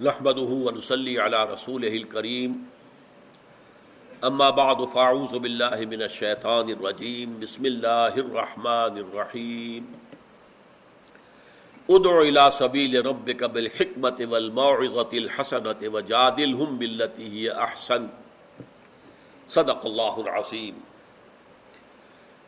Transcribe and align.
نحمده 0.00 0.50
ونصلي 0.66 1.20
على 1.20 1.44
رسوله 1.44 1.90
الكريم. 1.90 2.70
اما 4.24 4.50
بعد 4.50 4.84
فاعوذ 4.84 5.38
بالله 5.38 5.74
من 5.90 6.02
الشيطان 6.02 6.70
الرجيم. 6.70 7.40
بسم 7.42 7.66
الله 7.66 8.14
الرحمن 8.14 8.94
الرحيم. 8.98 9.82
ادع 11.90 12.20
الى 12.20 12.50
سبيل 12.50 13.06
ربك 13.06 13.44
بالحكمة 13.44 14.18
والموعظة 14.20 15.12
الحسنة 15.12 15.80
وجادلهم 15.82 16.78
بالتي 16.78 17.26
هي 17.34 17.62
احسن 17.62 18.08
صدق 19.48 19.86
الله 19.86 20.20
العظيم. 20.20 20.74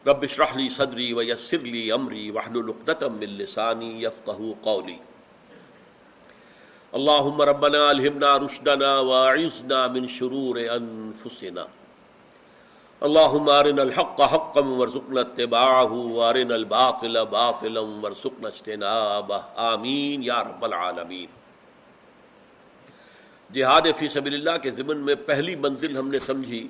رب 0.07 0.25
اشرح 0.25 0.57
لي 0.57 0.69
صدري 0.69 1.15
ويسر 1.15 1.59
لي 1.59 1.95
امري 1.95 2.31
واحلل 2.31 2.75
عقدة 2.75 3.09
من 3.09 3.27
لساني 3.27 4.03
يفقهوا 4.03 4.55
قولي. 4.63 5.10
اللہم 6.99 7.43
ربنا 7.43 7.89
الہمنا 7.89 8.39
رشدنا 8.39 8.95
وعزنا 9.09 9.87
من 9.87 10.07
شرور 10.09 10.57
انفسنا. 10.71 11.65
اللہم 13.01 13.49
آرنا 13.49 13.83
الحق 13.83 14.21
حقا 14.33 14.65
ورزقنا 14.65 15.21
اتباعه 15.21 16.01
وارنا 16.17 16.55
الباطل 16.55 17.25
باطلا 17.31 17.81
ورزقنا 17.81 18.49
اجتنابه. 18.49 19.41
آمین 19.67 20.23
یا 20.23 20.43
رب 20.45 20.65
العالمین. 20.65 21.27
جہاد 23.55 23.87
فی 23.97 24.09
سبیل 24.09 24.35
اللہ 24.35 24.59
کے 24.63 24.71
ضمن 24.71 24.99
میں 25.07 25.15
پہلی 25.27 25.55
منزل 25.63 25.97
ہم 25.97 26.09
نے 26.09 26.19
سمجھی 26.27 26.67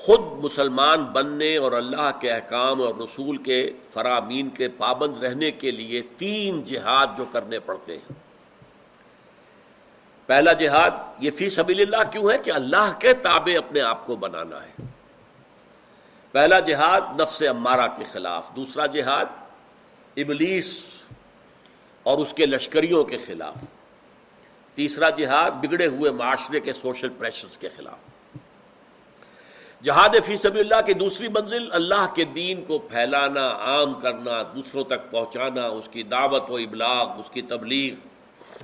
خود 0.00 0.44
مسلمان 0.44 1.04
بننے 1.04 1.56
اور 1.56 1.72
اللہ 1.72 2.10
کے 2.20 2.32
احکام 2.32 2.82
اور 2.82 2.94
رسول 2.94 3.36
کے 3.36 3.72
فرامین 3.90 4.50
کے 4.50 4.68
پابند 4.68 5.16
رہنے 5.16 5.50
کے 5.50 5.70
لیے 5.70 6.02
تین 6.16 6.62
جہاد 6.64 7.06
جو 7.18 7.24
کرنے 7.32 7.58
پڑتے 7.58 7.96
ہیں۔ 7.96 8.12
پہلا 10.26 10.52
جہاد 10.52 10.90
یہ 11.18 11.30
فی 11.30 11.48
سبیل 11.48 11.80
اللہ 11.80 12.10
کیوں 12.10 12.30
ہے 12.30 12.38
کہ 12.38 12.50
اللہ 12.50 12.92
کے 12.98 13.14
تابع 13.14 13.58
اپنے 13.58 13.80
آپ 13.80 14.06
کو 14.06 14.16
بنانا 14.16 14.62
ہے۔ 14.62 14.86
پہلا 16.32 16.60
جہاد 16.60 17.20
نفس 17.20 17.42
امارہ 17.48 17.88
کے 17.98 18.04
خلاف، 18.12 18.56
دوسرا 18.56 18.86
جہاد 18.86 19.26
ابلیس 20.16 20.82
اور 22.02 22.18
اس 22.18 22.32
کے 22.32 22.46
لشکریوں 22.46 23.04
کے 23.04 23.18
خلاف۔ 23.18 23.56
تیسرا 24.74 25.10
جہاد 25.10 25.50
بگڑے 25.50 25.86
ہوئے 25.86 26.10
معاشرے 26.10 26.60
کے 26.60 26.72
سوشل 26.72 27.08
پریشرز 27.08 27.58
کے 27.58 27.68
خلاف۔ 27.68 28.09
جہاد 29.84 30.08
فی 30.24 30.36
سبیل 30.36 30.60
اللہ 30.60 30.86
کی 30.86 30.92
دوسری 30.92 31.28
منزل، 31.28 31.68
اللہ 31.72 32.06
کے 32.14 32.24
دین 32.24 32.64
کو 32.64 32.78
پھیلانا، 32.78 33.48
عام 33.58 33.94
کرنا، 33.94 34.42
دوسروں 34.42 34.84
تک 34.84 35.10
پہنچانا، 35.10 35.66
اس 35.66 35.88
کی 35.88 36.02
دعوت 36.02 36.50
و 36.50 36.56
ابلاغ، 36.56 37.18
اس 37.18 37.30
کی 37.30 37.42
تبلیغ، 37.42 37.94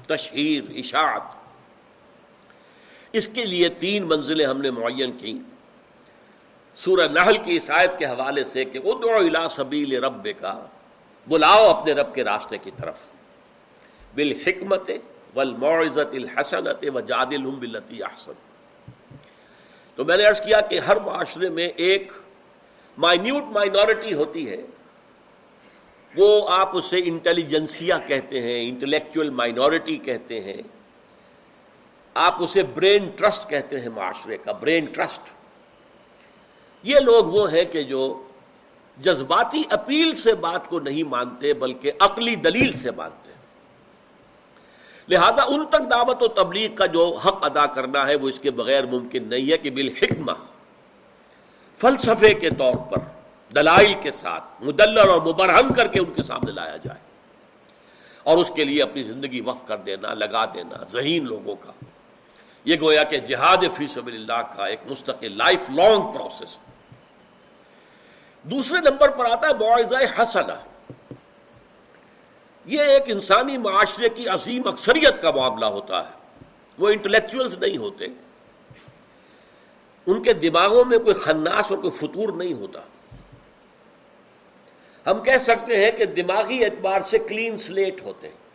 تشہیر، 0.08 0.62
اشاعت۔ 0.70 1.22
اس 3.12 3.28
کے 3.28 3.44
لیے 3.44 3.68
تین 3.68 4.06
منزلیں 4.06 4.46
ہم 4.46 4.60
نے 4.60 4.70
معین 4.70 5.12
کی 5.12 5.38
سورہ 6.74 7.08
نحل 7.08 7.36
کی 7.36 7.52
عیسائیت 7.52 7.98
کے 7.98 8.04
حوالے 8.04 8.44
سے 8.44 8.64
کہ 8.64 8.78
ادعو 8.78 9.16
الى 9.16 9.46
سبیل 9.50 10.04
رب 10.04 10.28
کا 10.40 10.66
بلاؤ 11.28 11.68
اپنے 11.68 11.92
رب 11.92 12.14
کے 12.14 12.24
راستے 12.24 12.58
کی 12.58 12.70
طرف۔ 12.76 12.98
بالحکمت 14.14 14.90
والموعظت 15.34 16.14
الحسنت 16.14 16.84
وجادلہم 16.94 17.58
باللتی 17.58 18.02
احسن 18.02 18.32
تو 19.96 20.04
میں 20.04 20.16
نے 20.16 20.24
عرض 20.24 20.40
کیا 20.40 20.60
کہ 20.60 20.78
ہر 20.78 20.96
معاشرے 20.96 21.48
میں 21.48 21.66
ایک 21.66 22.12
مائنیوٹ 22.98 23.42
مائنورٹی 23.42 24.14
ہوتی 24.14 24.50
ہے۔ 24.50 24.56
وہ 26.16 26.48
آپ 26.48 26.76
اسے 26.76 27.00
انٹیلیجنسیا 27.04 27.98
کہتے 27.98 28.42
ہیں 28.42 28.68
انٹلیکچوئل 28.68 29.30
مائنورٹی 29.30 29.96
کہتے 29.96 30.40
ہیں۔ 30.40 30.62
آپ 32.14 32.42
اسے 32.42 32.62
برین 32.62 33.10
ٹرسٹ 33.16 33.50
کہتے 33.50 33.80
ہیں 33.80 33.88
معاشرے 33.88 34.36
کا 34.36 34.52
برین 34.52 34.84
ٹرسٹ 34.84 35.20
یہ 36.82 36.98
لوگ 36.98 37.24
وہ 37.24 37.52
ہیں 37.52 37.64
کہ 37.64 37.82
جو 37.82 38.28
جذباتی 38.98 39.62
اپیل 39.70 40.14
سے 40.14 40.34
بات 40.34 40.68
کو 40.68 40.80
نہیں 40.80 41.02
مانتے، 41.02 41.54
بلکہ 41.54 41.92
عقلی 42.00 42.34
دلیل 42.34 42.72
سے 42.76 42.90
مانتے۔ 42.90 43.25
لہذا 45.08 45.42
ان 45.42 45.66
تک 45.66 45.90
دعوت 45.90 46.22
و 46.22 46.28
تبلیغ 46.28 46.74
کا 46.74 46.86
جو 46.86 47.18
حق 47.24 47.44
ادا 47.44 47.66
کرنا 47.66 48.06
ہے 48.06 48.16
وہ 48.16 48.28
اس 48.28 48.38
کے 48.38 48.50
بغیر 48.50 48.86
ممکن 48.86 49.28
نہیں 49.28 49.52
ہے 49.52 49.58
کہ 49.58 49.70
بالحکمہ 49.70 50.32
فلسفے 51.76 52.34
کے 52.34 52.50
طور 52.50 52.74
پر، 52.74 52.98
دلائل 53.54 53.94
کے 54.00 54.10
ساتھ 54.10 54.44
مدلر 54.60 55.08
اور 55.08 55.20
مبرہن 55.20 55.74
کر 55.74 55.86
کے 55.86 56.00
ان 56.00 56.14
کے 56.14 56.22
سامنے 56.22 56.52
لایا 56.52 56.76
جائے۔ 56.76 57.00
اور 58.22 58.38
اس 58.38 58.50
کے 58.54 58.64
لیے 58.64 58.82
اپنی 58.82 59.02
زندگی 59.02 59.40
وقف 59.40 59.66
کر 59.66 59.76
دینا، 59.76 60.14
لگا 60.14 60.44
دینا، 60.44 60.84
ذہین 60.84 61.24
لوگوں 61.24 61.56
کا۔ 61.56 61.72
یہ 62.64 62.76
گویا 62.80 63.04
کہ 63.04 63.18
جہاد 63.18 63.56
فی 63.74 63.86
سبیل 63.86 64.16
اللہ 64.16 64.56
کا 64.56 64.66
ایک 64.66 64.80
مستقل 64.86 65.36
لائف 65.36 65.70
لانگ 65.70 66.12
پروسیس 66.12 66.58
دوسرے 68.42 68.78
نمبر 68.90 69.08
پر 69.08 69.24
آتا 69.24 69.48
ہے 69.48 69.52
معاوضہ 69.52 70.22
حسنہ۔ 70.22 70.75
یہ 72.66 72.80
ایک 72.80 73.02
انسانی 73.06 73.58
معاشرے 73.58 74.08
کی 74.08 74.28
عظیم 74.28 74.68
اکثریت 74.68 75.22
کا 75.22 75.30
معاملہ 75.30 75.64
ہوتا 75.64 76.06
ہے۔ 76.06 76.12
وہ 76.78 76.88
انٹلیکچوئلز 76.88 77.58
نہیں 77.58 77.76
ہوتے۔ 77.76 78.04
ان 80.06 80.22
کے 80.22 80.32
دماغوں 80.32 80.84
میں 80.84 80.98
کوئی 80.98 81.14
خناس 81.14 81.70
اور 81.70 81.78
کوئی 81.78 81.90
فطور 81.90 82.32
نہیں 82.32 82.52
ہوتا۔ 82.52 82.80
ہم 85.10 85.22
کہہ 85.22 85.38
سکتے 85.38 85.84
ہیں 85.84 85.90
کہ 85.90 86.04
دماغی 86.04 86.64
اعتبار 86.64 87.00
سے 87.00 87.18
کلین 87.18 87.56
سلیٹ 87.56 88.02
ہوتے۔ 88.02 88.28
ہیں 88.28 88.46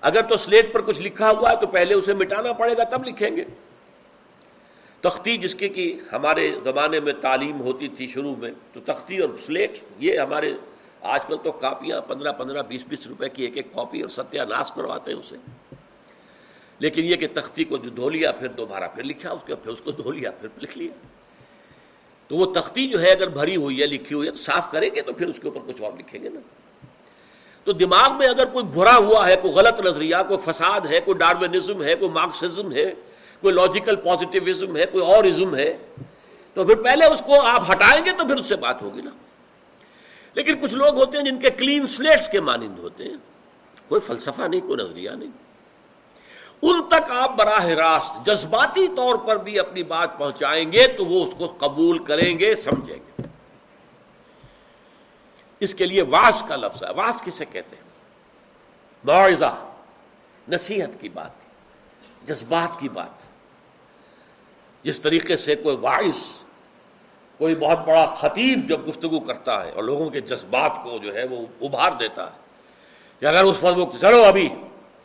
اگر 0.00 0.22
تو 0.22 0.36
سلیٹ 0.36 0.72
پر 0.72 0.80
کچھ 0.80 1.00
لکھا 1.00 1.30
ہوا 1.30 1.50
ہے 1.50 1.56
تو 1.56 1.66
پہلے 1.66 1.94
اسے 1.94 2.14
مٹانا 2.14 2.52
پڑے 2.52 2.76
گا، 2.76 2.84
تب 2.84 3.04
لکھیں 3.04 3.36
گے۔ 3.36 3.44
تختی 5.00 5.36
جس 5.36 5.54
کی 5.54 5.68
کہ 5.68 5.98
ہمارے 6.12 6.54
زمانے 6.64 7.00
میں 7.00 7.12
تعلیم 7.12 7.60
ہوتی 7.60 7.88
تھی 7.88 8.06
شروع 8.06 8.34
میں، 8.36 8.50
تو 8.72 8.80
تختی 8.80 9.18
اور 9.18 9.30
سلیٹ 9.46 9.78
یہ 9.98 10.18
ہمارے 10.18 10.54
آج 11.02 11.24
کل 11.26 11.36
تو 11.42 11.52
کاپیاں 11.52 12.00
پندرہ 12.00 12.32
پندرہ 12.32 12.62
بیس 12.62 12.84
بیس 12.88 13.06
روپے 13.06 13.28
کی 13.28 13.42
ایک 13.42 13.56
ایک 13.56 13.74
کاپی 13.74 14.00
اور 14.00 14.08
ستیہ 14.08 14.42
ناش 14.42 14.72
کرواتے 14.72 15.12
ہیں 15.12 15.18
اسے۔ 15.18 15.36
لیکن 16.78 17.04
یہ 17.04 17.16
کہ 17.16 17.26
تختی 17.34 17.64
کو 17.64 17.76
جو 17.76 17.90
دھو 17.90 18.08
لیا، 18.08 18.32
پھر 18.32 18.48
دوبارہ 18.48 18.84
پھر 18.94 19.02
لکھا، 19.02 19.30
اس 19.30 19.40
کے 19.46 19.54
پھر 19.54 19.72
اس 19.72 19.80
کو 19.84 19.90
دھو 19.90 20.12
لیا، 20.12 20.30
پھر 20.30 20.48
لکھ 20.62 20.78
لیا۔ 20.78 20.92
تو 22.28 22.36
وہ 22.36 22.54
تختی 22.54 22.88
جو 22.88 23.02
ہے، 23.02 23.10
اگر 23.10 23.28
بھری 23.28 23.56
ہوئی 23.56 23.80
ہے 23.80 23.86
لکھی 23.86 24.16
ہوئی 24.16 24.26
ہے، 24.26 24.32
تو 24.32 24.38
صاف 24.38 24.70
کریں 24.70 24.90
گے 24.94 25.02
تو 25.02 25.12
پھر 25.12 25.26
اس 25.26 25.38
کے 25.42 25.48
اوپر 25.48 25.72
کچھ 25.72 25.82
اور 25.82 25.92
لکھیں 25.98 26.22
گے 26.22 26.28
نا۔ 26.28 26.40
تو 27.64 27.72
دماغ 27.72 28.18
میں 28.18 28.26
اگر 28.26 28.44
کوئی 28.44 28.64
برا 28.64 28.96
ہوا 28.96 29.28
ہے، 29.28 29.36
کوئی 29.42 29.54
غلط 29.54 29.80
نظریہ، 29.80 30.16
کوئی 30.28 30.52
فساد 30.52 30.80
ہے، 30.90 31.00
کوئی 31.00 31.18
ڈاروینزم 31.18 31.82
ہے، 31.82 31.94
کوئی 31.94 32.10
مارکسزم 32.10 32.72
ہے، 32.72 32.94
کوئی 33.40 33.54
لاجیکل 33.54 33.96
پازیٹیوزم 33.96 34.76
ہے، 34.76 34.86
کوئی 34.86 35.04
اور 35.04 35.24
ازم 35.24 35.56
ہے، 35.56 35.76
تو 36.54 36.64
پھر 36.64 36.74
پہلے 36.74 37.04
اس 37.04 37.22
کو 37.26 37.40
آپ 37.40 37.70
ہٹائیں 37.72 38.04
گے 38.04 38.10
تو 38.12 38.26
پھر 38.26 38.36
اس 38.36 38.46
سے 38.46 38.56
بات 38.56 38.82
ہوگی 38.82 39.02
نا۔ 39.02 39.10
لیکن 40.34 40.58
کچھ 40.60 40.74
لوگ 40.74 40.94
ہوتے 40.94 41.18
ہیں 41.18 41.24
جن 41.24 41.38
کے 41.38 41.50
کلین 41.50 41.86
سلیٹس 41.86 42.28
کے 42.28 42.40
مانند 42.40 42.78
ہوتے 42.78 43.04
ہیں۔ 43.04 43.16
کوئی 43.88 44.00
فلسفہ 44.00 44.42
نہیں، 44.42 44.60
کوئی 44.60 44.84
نظریہ 44.84 45.10
نہیں۔ 45.10 45.30
ان 46.62 46.82
تک 46.88 47.10
آپ 47.10 47.36
براہ 47.36 47.66
راست 47.66 48.26
جذباتی 48.26 48.88
طور 48.88 49.16
پر 49.16 49.36
بھی 49.36 49.58
اپنی 49.58 49.82
بات 49.82 50.18
پہنچائیں 50.18 50.72
گے 50.72 50.86
تو 50.86 51.06
وہ 51.06 51.24
اس 51.24 51.34
کو 51.38 51.46
قبول 51.58 52.04
کریں 52.04 52.38
گے، 52.38 52.54
سمجھیں 52.54 52.96
گے۔ 52.96 53.22
اس 55.60 55.74
کے 55.74 55.86
لیے 55.86 56.02
واس 56.02 56.42
کا 56.48 56.56
لفظ 56.56 56.82
ہے۔ 56.82 56.88
واس 56.90 57.22
کسے 57.22 57.44
کہتے 57.44 57.76
ہیں؟ 57.76 57.82
معاوضہ، 59.04 59.70
نصیحت 60.48 61.00
کی 61.00 61.08
بات، 61.08 61.30
جذبات 62.26 62.80
کی 62.80 62.88
بات۔ 62.88 63.28
جس 64.82 65.00
طریقے 65.00 65.36
سے 65.36 65.56
کوئی 65.56 65.76
واعث 65.76 66.47
کوئی 67.38 67.54
بہت 67.54 67.86
بڑا 67.86 68.04
خطیب 68.16 68.68
جب 68.68 68.86
گفتگو 68.88 69.20
کرتا 69.20 69.64
ہے 69.64 69.70
اور 69.70 69.84
لوگوں 69.84 70.08
کے 70.10 70.20
جذبات 70.20 70.72
کو 70.82 70.98
جو 71.02 71.14
ہے 71.14 71.24
وہ 71.24 71.44
ابھار 71.60 71.92
دیتا 72.00 72.26
ہے، 72.26 72.36
کہ 73.22 73.26
اگر 73.26 73.44
اس 73.44 73.62
وقت 73.62 74.00
چلو 74.00 74.22
ابھی 74.24 74.48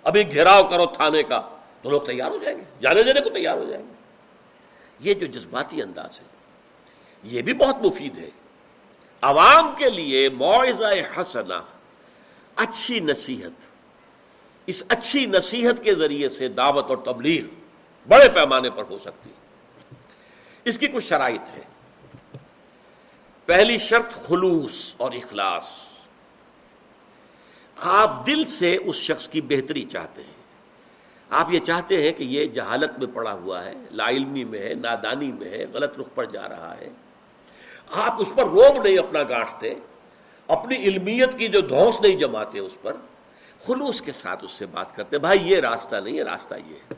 ابھی 0.06 0.22
گھیراؤ 0.34 0.64
کرو 0.64 0.86
تھانے 0.86 1.24
کا، 1.24 1.42
تو 1.82 1.90
لوگ 1.90 2.02
تیار 2.02 2.32
ہو 2.32 2.38
جائیں 2.38 2.58
گے، 2.58 2.64
جانے 2.82 3.04
دینے 3.04 3.22
کو 3.22 3.30
تیار 3.30 3.58
ہو 3.58 3.66
جائیں 3.70 3.84
گے۔ 3.84 3.94
یہ 5.00 5.14
جو 5.14 5.28
جذباتی 5.28 5.82
انداز 5.82 6.20
ہے، 6.20 6.26
یہ 7.24 7.42
بھی 7.42 7.54
بہت 7.54 7.82
مفید 7.82 8.18
ہے۔ 8.18 8.30
عوام 9.24 9.74
کے 9.78 9.90
لیے 9.90 10.30
معاوضہ 10.30 10.92
حسنا 11.18 11.60
اچھی 12.56 13.00
نصیحت، 13.00 13.66
اس 14.68 14.84
اچھی 14.88 15.26
نصیحت 15.26 15.84
کے 15.84 15.94
ذریعے 15.94 16.30
سے 16.30 16.48
دعوت 16.48 16.90
اور 16.90 16.98
تبلیغ 17.06 17.46
بڑے 18.08 18.30
پیمانے 18.30 18.70
پر 18.70 18.84
ہو 18.90 18.98
سکتی 18.98 19.30
ہے۔ 19.30 19.40
اس 20.66 20.78
کی 20.78 20.88
کچھ 20.88 21.04
شرائط 21.04 21.54
ہے 21.54 21.62
پہلی 23.46 23.78
شرط 23.78 24.12
خلوص 24.12 24.96
اور 24.98 25.12
اخلاص۔ 25.12 25.70
آپ 27.78 28.28
دل 28.28 28.46
سے 28.46 28.78
اس 28.86 28.96
شخص 28.96 29.30
کی 29.30 29.42
بہتری 29.42 29.84
چاہتے 29.84 30.24
ہیں۔ 30.24 30.44
آپ 31.30 31.54
یہ 31.54 31.60
چاہتے 31.60 32.04
ہیں 32.04 32.12
کہ 32.12 32.24
یہ 32.24 32.46
جہالت 32.46 33.00
میں 33.00 33.08
پڑا 33.14 33.34
ہوا 33.34 33.66
ہے، 33.66 33.74
لا 33.92 34.10
علمی 34.10 34.44
میں 34.44 34.60
ہے، 34.60 34.74
نادانی 34.74 35.32
میں 35.32 35.50
ہے، 35.50 35.66
غلط 35.74 36.00
رخ 36.00 36.10
پر 36.16 36.26
جا 36.26 36.50
رہا 36.50 36.78
ہے۔ 36.82 36.90
آپ 37.92 38.22
اس 38.22 38.28
پر 38.36 38.46
روب 38.46 38.84
نہیں 38.84 38.98
اپنا 38.98 39.24
گاٹھتے، 39.24 39.74
اپنی 40.48 40.76
علمیت 40.76 41.38
کی 41.38 41.48
جو 41.48 41.62
دھوس 41.62 42.02
نہیں 42.02 42.16
جماتے 42.16 42.60
اس 42.60 42.82
پر، 42.82 42.94
خلوص 43.68 44.02
کے 44.02 44.12
ساتھ 44.12 44.44
اس 44.44 44.52
سے 44.52 44.66
بات 44.66 44.96
کرتے 44.96 45.18
بھائی، 45.18 45.40
یہ 45.44 45.60
راستہ 45.60 45.96
نہیں 45.96 46.18
ہے 46.18 46.24
راستہ 46.24 46.56
یہ 46.56 46.76
ہے۔ 46.76 46.94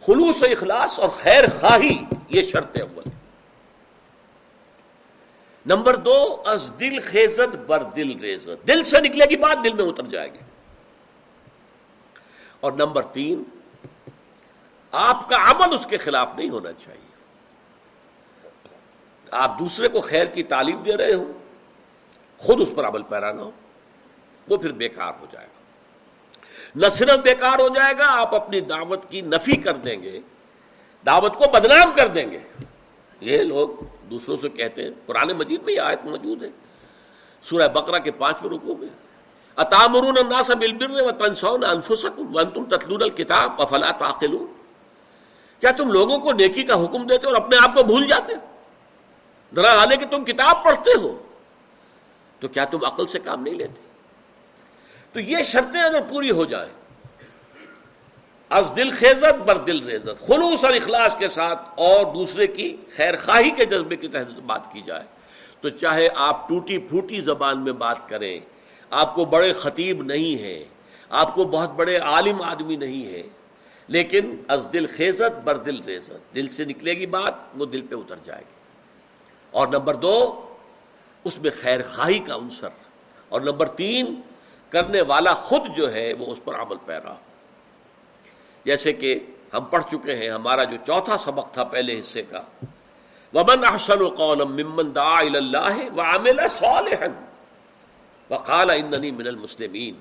خلوص 0.00 0.42
و 0.42 0.44
اخلاص 0.44 0.98
اور 0.98 1.08
خیر 1.08 1.44
خواہی، 1.60 2.04
یہ 2.28 2.42
شرط 2.42 2.76
اول۔ 2.76 3.19
نمبر 5.66 5.96
دو، 5.96 6.42
از 6.44 6.72
دل 6.80 7.00
خیزت 7.00 7.56
بر 7.56 7.82
دل 7.82 8.18
ریزت۔ 8.18 8.68
دل 8.68 8.84
سے 8.84 9.00
نکلے 9.00 9.24
گی 9.30 9.36
بات، 9.36 9.64
دل 9.64 9.74
میں 9.74 9.84
اتر 9.84 10.02
جائے 10.02 10.32
گی۔ 10.32 10.38
اور 12.60 12.72
نمبر 12.72 13.02
تین، 13.02 13.42
آپ 14.92 15.28
کا 15.28 15.36
عمل 15.36 15.74
اس 15.74 15.86
کے 15.86 15.96
خلاف 15.96 16.34
نہیں 16.34 16.50
ہونا 16.50 16.72
چاہیے۔ 16.72 17.10
آپ 19.30 19.58
دوسرے 19.58 19.88
کو 19.88 20.00
خیر 20.00 20.24
کی 20.24 20.42
تعلیم 20.42 20.82
دے 20.82 20.96
رہے 20.96 21.14
ہو 21.14 21.32
خود 22.38 22.60
اس 22.60 22.68
پر 22.74 22.88
عمل 22.88 23.02
پیرا 23.02 23.32
نہ 23.32 23.40
ہو، 23.40 23.50
وہ 24.48 24.56
پھر 24.56 24.72
بیکار 24.72 25.12
ہو 25.20 25.26
جائے 25.30 25.46
گا۔ 25.46 25.60
نہ 26.74 26.86
صرف 26.86 27.18
بیکار 27.18 27.58
ہو 27.58 27.68
جائے 27.68 27.94
گا، 27.98 28.20
آپ 28.20 28.34
اپنی 28.34 28.60
دعوت 28.60 29.10
کی 29.10 29.20
نفی 29.20 29.56
کر 29.56 29.76
دیں 29.76 30.02
گے، 30.02 30.20
دعوت 31.06 31.34
کو 31.34 31.44
بدنام 31.52 31.92
کر 31.96 32.06
دیں 32.08 32.30
گے۔ 32.30 32.38
یہ 33.20 33.38
لوگ 33.38 33.68
دوسروں 34.10 34.36
سے 34.36 34.48
کہتے 34.48 34.82
ہیں 34.82 34.90
پرانے 35.06 35.32
مجید 35.32 35.62
میں 35.62 35.74
یہ 35.74 35.80
آیت 35.80 36.04
موجود 36.04 36.42
ہے۔ 36.42 36.48
سورہ 37.42 37.68
بقرہ 37.68 37.98
کے 37.98 38.10
پانچویں 38.10 38.58
رکو 38.58 38.76
میں، 38.76 38.88
اتامرون 39.56 40.18
الناس 40.18 40.50
بالبر 40.50 41.02
وتنسون 41.02 41.64
انفسکم 41.64 42.36
وانتم 42.36 42.64
تتلون 42.64 43.02
الكتاب 43.02 43.62
افلا 43.62 43.90
تعقلون۔ 43.90 44.46
کیا 45.60 45.70
تم 45.70 45.90
لوگوں 45.90 46.18
کو 46.18 46.32
نیکی 46.32 46.62
کا 46.62 46.84
حکم 46.84 47.06
دیتے 47.06 47.26
اور 47.26 47.34
اپنے 47.34 47.56
آپ 47.62 47.74
کو 47.74 47.82
بھول 47.82 48.06
جاتے؟ 48.06 48.32
ذرا 49.54 49.78
حالے 49.78 49.96
کہ 49.96 50.06
تم 50.06 50.24
کتاب 50.24 50.64
پڑھتے 50.64 50.90
ہو۔ 50.98 51.22
تو 52.40 52.48
کیا 52.48 52.64
تم 52.64 52.78
عقل 52.84 53.06
سے 53.06 53.18
کام 53.18 53.42
نہیں 53.42 53.54
لیتے؟ 53.54 53.80
تو 55.12 55.20
یہ 55.20 55.42
شرطیں 55.42 55.80
اگر 55.80 56.00
پوری 56.08 56.30
ہو 56.30 56.44
جائے 56.44 56.68
از 58.50 58.72
دل 58.76 58.90
خیزت 58.90 59.42
بر 59.42 59.56
دل 59.56 59.84
ریزت۔ 59.84 60.26
خلوص 60.26 60.64
اور 60.64 60.72
اخلاص 60.72 61.16
کے 61.16 61.28
ساتھ 61.28 61.68
اور 61.74 62.14
دوسرے 62.14 62.46
کی 62.46 62.76
خیر 62.90 63.14
خواہی 63.16 63.50
کے 63.50 63.64
جذبے 63.64 63.96
کی 63.96 64.08
تحت 64.08 64.40
بات 64.40 64.72
کی 64.72 64.82
جائے۔ 64.86 65.02
تو 65.60 65.68
چاہے 65.68 66.08
آپ 66.14 66.48
ٹوٹی 66.48 66.78
پھوٹی 66.78 67.20
زبان 67.20 67.64
میں 67.64 67.72
بات 67.72 68.08
کریں، 68.08 68.40
آپ 68.90 69.14
کو 69.14 69.24
بڑے 69.24 69.52
خطیب 69.52 70.02
نہیں 70.02 70.42
ہیں، 70.42 70.64
آپ 71.10 71.34
کو 71.34 71.44
بہت 71.44 71.70
بڑے 71.70 71.96
عالم 71.96 72.42
آدمی 72.42 72.76
نہیں 72.76 73.06
ہے 73.06 73.22
لیکن 73.88 74.36
از 74.48 74.68
دل 74.72 74.86
خیزت 74.86 75.40
بر 75.44 75.56
دل 75.56 75.82
ریزت۔ 75.82 76.34
دل 76.34 76.48
سے 76.48 76.64
نکلے 76.64 76.94
گی 76.94 77.06
بات، 77.06 77.34
وہ 77.56 77.66
دل 77.66 77.82
پہ 77.82 77.94
اتر 77.94 78.16
جائے 78.24 78.40
گی۔ 78.40 78.54
اور 79.50 79.68
نمبر 79.68 79.94
دو، 79.94 80.46
اس 81.24 81.38
میں 81.38 81.50
خیر 81.60 81.80
خواہی 81.82 82.18
کا 82.18 82.34
عنصر۔ 82.34 82.68
اور 83.28 83.40
نمبر 83.40 83.68
تین، 83.68 84.20
کرنے 84.70 85.00
والا 85.00 85.34
خود 85.34 85.62
جو 85.76 85.94
ہے، 85.94 86.12
وہ 86.18 86.26
اس 86.26 86.38
پر 86.44 86.54
عمل 86.54 86.76
پیرا۔ 86.86 87.12
ہو 87.12 87.29
جیسے 88.64 88.92
کہ 88.92 89.18
ہم 89.54 89.64
پڑھ 89.64 89.84
چکے 89.90 90.16
ہیں، 90.16 90.30
ہمارا 90.30 90.64
جو 90.64 90.76
چوتھا 90.86 91.16
سبق 91.16 91.52
تھا 91.52 91.64
پہلے 91.64 92.00
حصے 92.00 92.22
کا۔ 92.22 92.42
ومن 93.34 93.64
احسن 93.64 93.98
ممن 94.48 94.94
دعا 94.94 95.22
وعمل 95.96 96.40
صالحا 96.50 97.06
وقال 98.30 98.70
اننی 98.70 99.10
من 99.10 99.26
المسلمین 99.26 99.94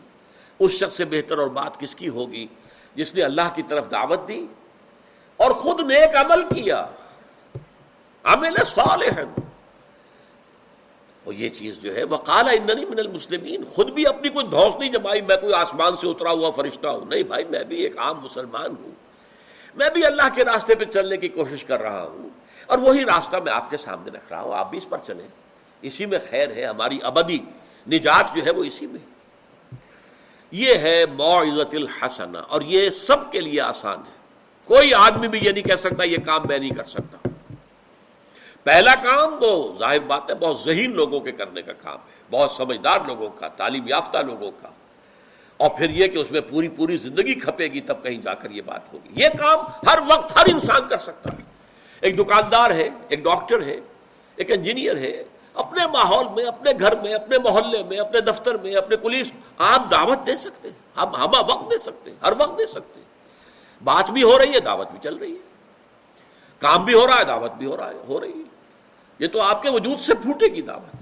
اس 0.60 0.72
شخص 0.72 0.94
سے 0.94 1.06
بہتر 1.06 1.38
اور 1.38 1.48
بات 1.48 1.80
کس 1.80 1.96
کی 1.96 2.10
ہوگی؟ 2.10 2.48
جس 2.96 3.16
نے 3.16 3.22
اللہ 3.22 3.50
کی 3.56 3.64
طرف 3.64 3.92
دعوت 3.92 4.28
دی 4.28 4.48
اور 5.38 5.52
خود 5.52 5.80
نیک 5.80 6.16
عمل 6.16 6.42
کیا۔ 6.42 6.86
عمل 8.24 8.56
صالحا 8.66 9.39
اور 11.26 11.34
یہ 11.34 11.50
چیز 11.50 11.78
جو 11.78 11.96
ہے، 11.96 12.04
وقال 12.04 12.48
اننی 12.52 12.86
من 12.86 13.00
المسلمین، 13.00 13.64
خود 13.66 13.90
بھی 13.92 14.06
اپنی 14.08 14.30
کوئی 14.30 14.48
دھوس 14.48 14.76
نہیں 14.80 14.92
جمائی 14.92 15.22
میں 15.22 15.36
کوئی 15.36 15.54
آسمان 15.54 15.96
سے 15.96 16.08
اترا 16.08 16.32
ہوا 16.32 16.50
فرشتہ 16.52 16.88
ہوں، 16.88 17.06
نہیں 17.06 17.24
بھائی، 17.24 17.44
میں 17.50 17.64
بھی 17.64 17.82
ایک 17.84 17.98
عام 17.98 18.20
مسلمان 18.24 18.76
ہوں، 18.84 18.92
میں 19.76 19.90
بھی 19.94 20.06
اللہ 20.06 20.34
کے 20.36 20.46
راستے 20.46 20.76
پہ 20.76 20.86
چلنے 20.86 21.18
کی 21.18 21.28
کوشش 21.30 21.64
کر 21.66 21.82
رہا 21.82 22.04
ہوں، 22.04 22.30
اور 22.66 22.78
وہی 22.78 23.04
راستہ 23.06 23.38
میں 23.38 23.52
آپ 23.54 23.70
کے 23.70 23.78
سامنے 23.78 24.12
رکھ 24.12 24.32
رہا 24.32 24.42
ہوں، 24.42 24.54
آپ 24.54 24.70
بھی 24.70 24.78
اس 24.78 24.90
پر 24.90 24.98
چلیں۔ 24.98 25.28
اسی 25.84 26.06
میں 26.06 26.20
خیر 26.30 26.52
ہے، 26.52 26.66
ہماری 26.66 27.00
ابدی 27.04 27.38
نجات 27.88 28.36
جو 28.36 28.46
ہے 28.46 28.52
وہ 28.52 28.64
اسی 28.64 28.88
میں۔ 28.88 29.00
یہ 30.52 30.76
ہے 30.76 31.06
معزت 31.18 31.76
الحسنہ، 31.76 32.38
اور 32.38 32.62
یہ 32.62 32.90
سب 32.90 33.32
کے 33.32 33.42
لیے 33.42 33.62
آسان 33.62 34.00
ہے۔ 34.00 34.18
کوئی 34.70 34.94
آدمی 34.94 35.28
بھی 35.28 35.40
یہ 35.44 35.52
نہیں 35.52 35.64
کہہ 35.64 35.76
سکتا، 35.76 36.04
یہ 36.04 36.18
کام 36.26 36.42
میں 36.48 36.60
نہیں 36.60 36.70
کر 36.70 36.84
سکتا۔ 36.84 37.29
پہلا 38.64 38.96
کام 38.96 39.38
وہ 39.42 39.80
ظاہر 39.80 40.00
بات 40.00 40.30
ہے، 40.30 40.36
بہت 40.36 40.60
ذہین 40.60 40.92
لوگوں 40.92 41.20
کے 41.20 41.32
کرنے 41.32 41.62
کا 41.62 41.74
کام 41.74 41.96
ہے، 41.96 42.24
بہت 42.32 42.52
سمجھدار 42.52 43.00
لوگوں 43.08 43.30
کا، 43.30 43.48
تعلیم 43.48 43.88
یافتہ 43.88 44.18
لوگوں 44.18 44.52
کا۔ 44.62 44.70
اور 45.58 45.70
پھر 45.70 45.90
یہ 45.90 46.08
کہ 46.08 46.18
اس 46.18 46.32
میں 46.32 46.42
پوری 46.42 46.70
پوری 46.70 46.98
زندگی 46.98 47.34
کھپے 47.34 47.64
گی، 47.64 47.82
تب 47.82 48.04
کہیں 48.04 48.22
جا 48.22 48.34
کر 48.34 48.52
یہ 48.52 48.62
بات 48.66 48.94
ہوگی۔ 48.94 49.10
یہ 49.24 49.28
کام 49.40 49.88
ہر 49.88 50.00
وقت 50.10 50.38
ہر 50.38 50.46
انسان 50.54 50.88
کر 50.88 50.98
سکتا 50.98 51.34
ہے۔ 51.34 51.44
ایک 52.02 52.20
دکاندار 52.20 52.72
ہے، 52.72 52.90
ایک 53.10 53.24
ڈاکٹر 53.24 53.64
ہے، 53.64 53.80
ایک 54.36 54.52
انجینئر 54.52 54.98
ہے، 54.98 55.24
اپنے 55.54 55.88
ماحول 55.88 56.26
میں، 56.36 56.46
اپنے 56.46 56.72
گھر 56.80 56.96
میں، 56.96 57.14
اپنے 57.14 57.38
محلے 57.38 57.84
میں، 57.84 57.98
اپنے 57.98 58.22
دفتر 58.22 58.58
میں، 58.58 58.76
اپنے 58.76 58.98
پولیس، 58.98 59.32
آپ 59.58 59.92
دعوت 59.92 60.28
دے 60.28 60.36
سکتے 60.36 60.70
ہیں۔ 60.70 61.00
ہم 61.00 61.16
ہم 61.16 61.30
وقت 61.40 61.72
دے 61.72 61.78
سکتے 61.78 62.12
ہیں، 62.12 62.18
ہر 62.22 62.34
وقت 62.38 62.60
دے 62.60 62.66
سکتے 62.66 63.00
ہیں۔ 63.00 63.06
بات 63.84 64.10
بھی 64.10 64.24
ہو 64.24 64.40
رہی 64.40 64.54
ہے، 64.54 64.60
دعوت 64.60 64.92
بھی 64.92 65.00
چل 65.04 65.16
رہی 65.16 65.32
ہے۔ 65.32 65.50
کام 66.60 66.86
بھی 66.86 66.94
ہو 66.94 67.08
رہا 67.08 67.20
ہے، 67.20 67.24
دعوت 67.24 67.52
بھی 67.52 67.66
ہو 67.66 67.78
رہا 67.78 67.90
ہے، 67.90 67.96
ہو 68.08 68.22
رہی 68.22 68.32
ہے۔ 68.32 68.49
یہ 69.20 69.28
تو 69.28 69.42
آپ 69.42 69.62
کے 69.62 69.70
وجود 69.70 70.00
سے 70.00 70.14
پھوٹے 70.14 70.46
گی 70.46 70.62
دعوت۔ 70.62 70.96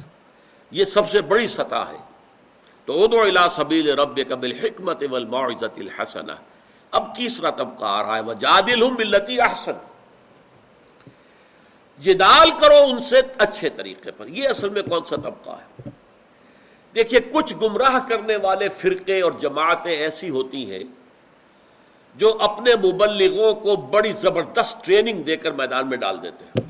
یہ 0.72 0.86
سب 0.86 1.10
سے 1.10 1.22
بڑی 1.22 1.48
سطح 1.48 1.76
ہے۔ 1.76 1.98
تو 2.86 3.04
ادو 3.04 3.22
الا 3.22 3.50
سبیل 3.50 4.00
رب 4.00 4.20
قبل 4.28 4.52
حکمت 4.52 5.04
الحسن 5.78 6.26
اب 6.92 7.16
تیسرا 7.16 7.50
طبقہ 7.50 7.86
آ 7.86 8.04
رہا 8.04 8.16
ہے 8.16 8.22
وہ 8.22 8.34
ملتی 8.92 9.42
احسن۔ 9.42 9.72
جدال 12.00 12.52
کرو 12.62 12.84
ان 12.90 13.02
سے 13.02 13.22
اچھے 13.38 13.70
طریقے 13.70 14.12
پر۔ 14.12 14.28
یہ 14.28 14.48
اصل 14.48 14.70
میں 14.70 14.82
کون 14.82 15.04
سا 15.04 15.16
طبقہ 15.16 15.50
ہے؟ 15.50 15.90
دیکھیے، 16.96 17.20
کچھ 17.20 17.54
گمراہ 17.62 18.08
کرنے 18.08 18.36
والے 18.36 18.70
فرقے 18.70 19.22
اور 19.22 19.32
جماعتیں 19.32 19.92
ایسی 19.92 20.30
ہوتی 20.30 20.72
ہیں 20.72 20.84
جو 22.16 22.38
اپنے 22.40 22.76
مبلغوں 22.76 23.56
کو 23.56 23.76
بڑی 23.76 24.12
زبردست 24.12 24.86
ٹریننگ 24.86 25.24
دے 25.24 25.38
کر 25.38 25.52
میدان 25.52 25.90
میں 25.90 25.98
ڈال 25.98 26.24
دیتے 26.24 26.46
ہیں۔ 26.46 26.67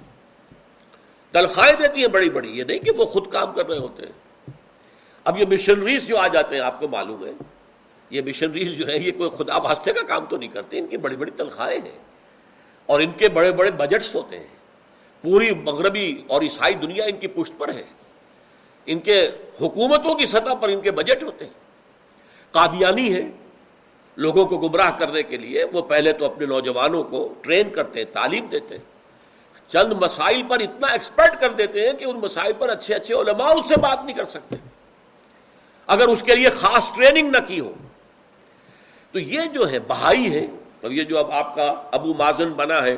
تنخواہیں 1.41 1.73
دیتی 1.73 2.01
ہیں 2.01 2.07
بڑی 2.07 2.29
بڑی، 2.29 2.49
یہ 2.49 2.63
نہیں 2.63 2.79
کہ 2.79 2.91
وہ 2.91 3.05
خود 3.05 3.31
کام 3.31 3.53
کر 3.53 3.67
رہے 3.67 3.77
ہوتے 3.77 4.03
ہیں۔ 4.03 4.11
اب 5.23 5.37
یہ 5.37 5.45
مشنریز 5.49 6.07
جو 6.07 6.17
آ 6.17 6.27
جاتے 6.27 6.55
ہیں، 6.55 6.61
آپ 6.61 6.79
کو 6.79 6.87
معلوم 6.87 7.25
ہے، 7.25 7.31
یہ 8.09 8.21
مشنریز 8.25 8.71
جو 8.71 8.87
ہے 8.87 8.97
یہ 8.99 9.11
کوئی 9.17 9.29
خدا 9.29 9.57
واسطے 9.57 9.93
کا 9.93 10.01
کام 10.07 10.25
تو 10.25 10.37
نہیں 10.37 10.49
کرتے، 10.49 10.79
ان 10.79 10.87
کی 10.87 10.97
بڑی 10.97 11.15
بڑی 11.15 11.31
تنخواہیں 11.31 11.79
ہیں۔ 11.85 11.99
اور 12.85 13.01
ان 13.01 13.11
کے 13.11 13.29
بڑے 13.29 13.51
بڑے 13.51 13.71
بجٹس 13.71 14.15
ہوتے 14.15 14.39
ہیں۔ 14.39 14.47
پوری 15.21 15.51
مغربی 15.51 16.23
اور 16.27 16.41
عیسائی 16.41 16.73
دنیا 16.73 17.05
ان 17.05 17.15
کی 17.15 17.27
پشت 17.27 17.51
پر 17.57 17.73
ہے۔ 17.73 17.83
ان 18.85 18.99
کے 18.99 19.29
حکومتوں 19.61 20.15
کی 20.15 20.25
سطح 20.25 20.53
پر 20.53 20.69
ان 20.69 20.81
کے 20.81 20.91
بجٹ 20.91 21.23
ہوتے 21.23 21.45
ہیں۔ 21.45 21.53
قادیانی 22.51 23.13
ہے 23.13 23.21
لوگوں 24.15 24.45
کو 24.45 24.57
گمراہ 24.57 24.91
کرنے 24.99 25.23
کے 25.23 25.37
لیے، 25.37 25.63
وہ 25.73 25.81
پہلے 25.81 26.13
تو 26.13 26.25
اپنے 26.25 26.45
نوجوانوں 26.45 27.03
کو 27.03 27.33
ٹرین 27.41 27.69
کرتے 27.69 27.99
ہیں، 27.99 28.13
تعلیم 28.13 28.45
دیتے 28.45 28.77
ہیں۔ 28.77 28.96
چند 29.67 29.93
مسائل 29.93 30.41
پر 30.47 30.59
اتنا 30.59 30.87
ایکسپرٹ 30.87 31.39
کر 31.41 31.51
دیتے 31.51 31.87
ہیں 31.87 31.93
کہ 31.93 32.05
ان 32.05 32.19
مسائل 32.19 32.53
پر 32.53 32.69
اچھے 32.69 32.93
اچھے 32.93 33.13
علماء 33.15 33.51
اس 33.53 33.67
سے 33.67 33.79
بات 33.81 34.03
نہیں 34.05 34.15
کر 34.17 34.25
سکتے۔ 34.25 34.57
اگر 35.87 36.07
اس 36.07 36.23
کے 36.23 36.35
لیے 36.35 36.49
خاص 36.49 36.91
ٹریننگ 36.95 37.29
نہ 37.31 37.37
کی 37.47 37.59
ہو، 37.59 37.73
تو 39.11 39.19
یہ 39.19 39.45
جو 39.53 39.69
ہے 39.69 39.79
بہائی 39.79 40.33
ہے، 40.35 40.45
اور 40.81 40.91
یہ 40.91 41.03
جو 41.03 41.17
اب 41.19 41.31
آپ 41.31 41.55
کا 41.55 41.67
ابو 41.91 42.13
مازن 42.13 42.53
بنا 42.53 42.81
ہے، 42.83 42.95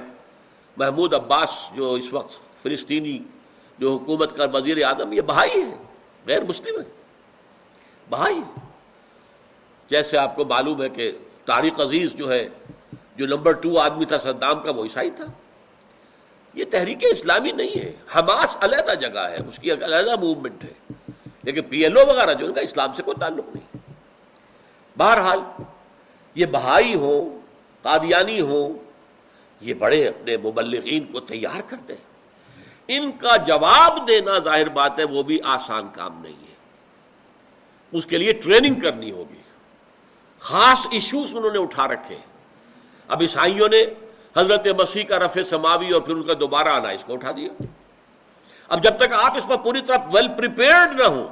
محمود 0.78 1.14
عباس 1.14 1.50
جو 1.76 1.94
اس 1.94 2.14
وقت 2.14 2.62
فلسطینی 2.64 3.18
جو 3.80 3.92
حکومت 3.92 4.36
کا 4.38 4.46
وزیر 4.54 4.84
اعظم، 4.86 5.14
یہ 5.14 5.22
بہائی 5.22 5.62
ہے، 5.62 5.76
غیر 6.28 6.44
مسلم 6.44 6.80
ہے۔ 6.80 6.86
بہائی 8.10 8.42
جیسے 9.92 10.18
آپ 10.18 10.36
کو 10.36 10.46
معلوم 10.46 10.82
ہے 10.82 10.90
کہ 10.90 11.12
طارق 11.46 11.80
عزیز 11.80 12.14
جو 12.14 12.32
ہے، 12.32 12.48
جو 13.16 13.28
نمبر 13.28 13.52
ٹو 13.52 13.78
آدمی 13.80 14.06
تھا 14.06 14.18
صدام 14.18 14.62
کا، 14.62 14.72
وہ 14.72 14.84
عیسائی 14.84 15.10
تھا۔ 15.10 15.26
یہ 16.54 16.66
تحریک 16.72 16.98
اسلامی 17.02 17.52
نہیں 17.52 17.80
ہے، 17.80 17.92
حماس 18.16 18.58
علیحدہ 18.60 18.96
جگہ 18.96 19.20
ہے، 19.20 19.36
اس 19.48 19.60
کی 19.60 19.72
علیحدہ 19.72 20.16
موومنٹ 20.16 20.64
ہے۔ 20.64 20.94
لیکن 21.44 21.62
پی 21.62 21.84
ایل 21.84 21.98
او 21.98 22.08
وغیرہ 22.08 22.34
جو، 22.34 22.46
ان 22.46 22.54
کا 22.54 22.62
اسلام 22.62 22.94
سے 22.94 23.04
کوئی 23.04 23.18
تعلق 23.20 23.46
نہیں۔ 23.56 23.78
بہرحال، 24.98 25.40
یہ 26.36 26.46
بہائی 26.46 26.96
ہو 26.96 27.40
قادیانی 27.82 28.42
ہو 28.42 28.74
یہ 29.62 29.74
بڑے 29.74 30.08
اپنے 30.08 30.38
مبلغین 30.38 31.06
کو 31.06 31.20
تیار 31.20 31.62
کرتے 31.70 31.94
ہیں۔ 31.94 32.10
ان 32.88 33.12
کا 33.12 33.36
جواب 33.36 34.08
دینا 34.08 34.40
ظاہر 34.40 34.70
بات 34.70 35.00
ہے، 35.00 35.04
وہ 35.04 35.24
بھی 35.24 35.40
آسان 35.44 35.88
کام 35.94 36.22
نہیں 36.24 36.34
ہے۔ 36.34 36.56
اس 37.92 38.06
کے 38.06 38.18
لیے 38.18 38.34
ٹریننگ 38.34 38.80
کرنی 38.80 39.12
ہوگی۔ 39.12 39.42
خاص 40.40 40.88
ایشوز 40.92 41.36
انہوں 41.36 41.52
نے 41.52 41.60
اٹھا 41.60 41.88
رکھے۔ 41.88 42.18
اب 43.08 43.18
عیسائیوں 43.22 43.70
نے 43.70 43.86
حضرت 44.36 44.68
مسیح 44.80 45.04
کا 45.04 45.20
رف 45.20 45.38
سماوی 45.46 45.92
اور 45.92 46.02
پھر 46.02 46.16
ان 46.16 46.24
کا 46.24 46.34
دوبارہ 46.40 46.68
آنا، 46.68 46.90
اس 46.90 47.04
کو 47.04 47.14
اٹھا 47.14 47.32
دیا۔ 47.32 47.50
اب 48.68 48.84
جب 48.84 48.98
تک 48.98 49.14
آپ 49.14 49.38
اس 49.38 49.48
پر 49.48 49.58
پوری 49.58 49.82
طرح 49.82 49.98
ویل 50.14 50.28
پریپیئرڈ 50.38 51.00
نہ 51.00 51.04
ہوں، 51.04 51.28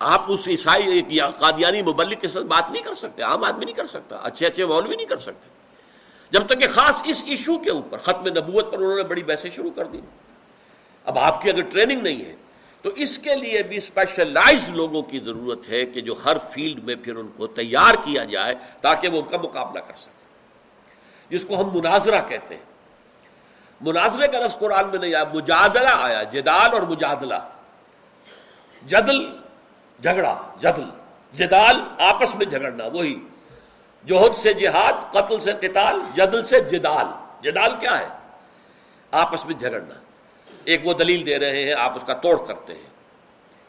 آپ 0.00 0.24
اس 0.28 0.48
عیسائی 0.48 1.02
قادیانی 1.38 1.82
مبلک 1.82 2.20
کے 2.20 2.28
ساتھ 2.28 2.44
بات 2.44 2.70
نہیں 2.70 2.82
کر 2.82 2.94
سکتے، 2.94 3.22
عام 3.22 3.44
آدمی 3.44 3.64
نہیں 3.64 3.74
کر 3.74 3.86
سکتا، 3.86 4.16
اچھے 4.16 4.46
اچھے 4.46 4.66
مولوی 4.66 4.96
نہیں 4.96 5.06
کر 5.06 5.16
سکتے۔ 5.16 5.48
جب 6.30 6.46
تک 6.46 6.60
کہ 6.60 6.68
خاص 6.68 7.00
اس 7.04 7.22
ایشو 7.26 7.58
کے 7.58 7.70
اوپر، 7.70 7.98
ختم 7.98 8.26
نبوت 8.26 8.72
پر 8.72 8.78
انہوں 8.78 8.96
نے 8.96 9.02
بڑی 9.02 9.22
بحثیں 9.22 9.50
شروع 9.50 9.70
کر 9.70 9.84
دی۔ 9.84 10.00
اب 11.04 11.18
آپ 11.18 11.42
کی 11.42 11.50
اگر 11.50 11.62
ٹریننگ 11.62 12.02
نہیں 12.02 12.24
ہے، 12.24 12.34
تو 12.82 12.90
اس 12.96 13.18
کے 13.18 13.34
لیے 13.34 13.62
بھی 13.62 13.76
اسپیشلائز 13.76 14.70
لوگوں 14.70 15.02
کی 15.02 15.18
ضرورت 15.18 15.68
ہے 15.68 15.84
کہ 15.86 16.00
جو 16.00 16.14
ہر 16.24 16.38
فیلڈ 16.50 16.84
میں 16.84 16.94
پھر 16.94 17.16
ان 17.16 17.28
کو 17.36 17.46
تیار 17.46 17.94
کیا 18.04 18.24
جائے 18.24 18.54
تاکہ 18.80 19.08
وہ 19.08 19.22
ان 19.22 19.28
کا 19.30 19.36
مقابلہ 19.36 19.80
کر 19.80 19.94
سکے 19.96 20.21
جس 21.32 21.44
کو 21.44 21.60
ہم 21.60 21.76
مناظرہ 21.76 22.20
کہتے 22.28 22.56
ہیں۔ 22.56 22.62
مناظرے 23.80 24.28
کا 24.28 24.46
رس 24.46 24.58
قرآن 24.58 24.88
میں 24.88 24.98
نہیں 24.98 25.14
آیا، 25.14 25.24
مجادلہ 25.34 25.88
آیا، 25.94 26.22
جدال 26.22 26.72
اور 26.72 26.82
مجادلہ۔ 26.82 27.34
جدل، 28.86 29.36
جھگڑا، 30.02 30.42
جدل۔ 30.60 30.84
جدال 31.32 31.80
آپس 31.98 32.34
میں 32.34 32.46
جھگڑنا، 32.46 32.86
وہی۔ 32.86 33.28
جوہد 34.04 34.36
سے 34.36 34.52
جہاد، 34.52 35.12
قتل 35.12 35.38
سے 35.38 35.52
قتال، 35.60 36.00
جدل 36.14 36.44
سے 36.44 36.60
جدال۔ 36.60 37.06
جدال 37.42 37.70
کیا 37.80 37.98
ہے؟ 37.98 38.08
آپس 39.10 39.46
میں 39.46 39.54
جھگڑنا۔ 39.54 39.94
ایک 40.64 40.80
وہ 40.84 40.92
دلیل 40.92 41.26
دے 41.26 41.38
رہے 41.38 41.64
ہیں، 41.64 41.72
آپ 41.72 41.96
اس 41.96 42.02
کا 42.06 42.14
توڑ 42.14 42.46
کرتے 42.46 42.74
ہیں۔ 42.74 42.90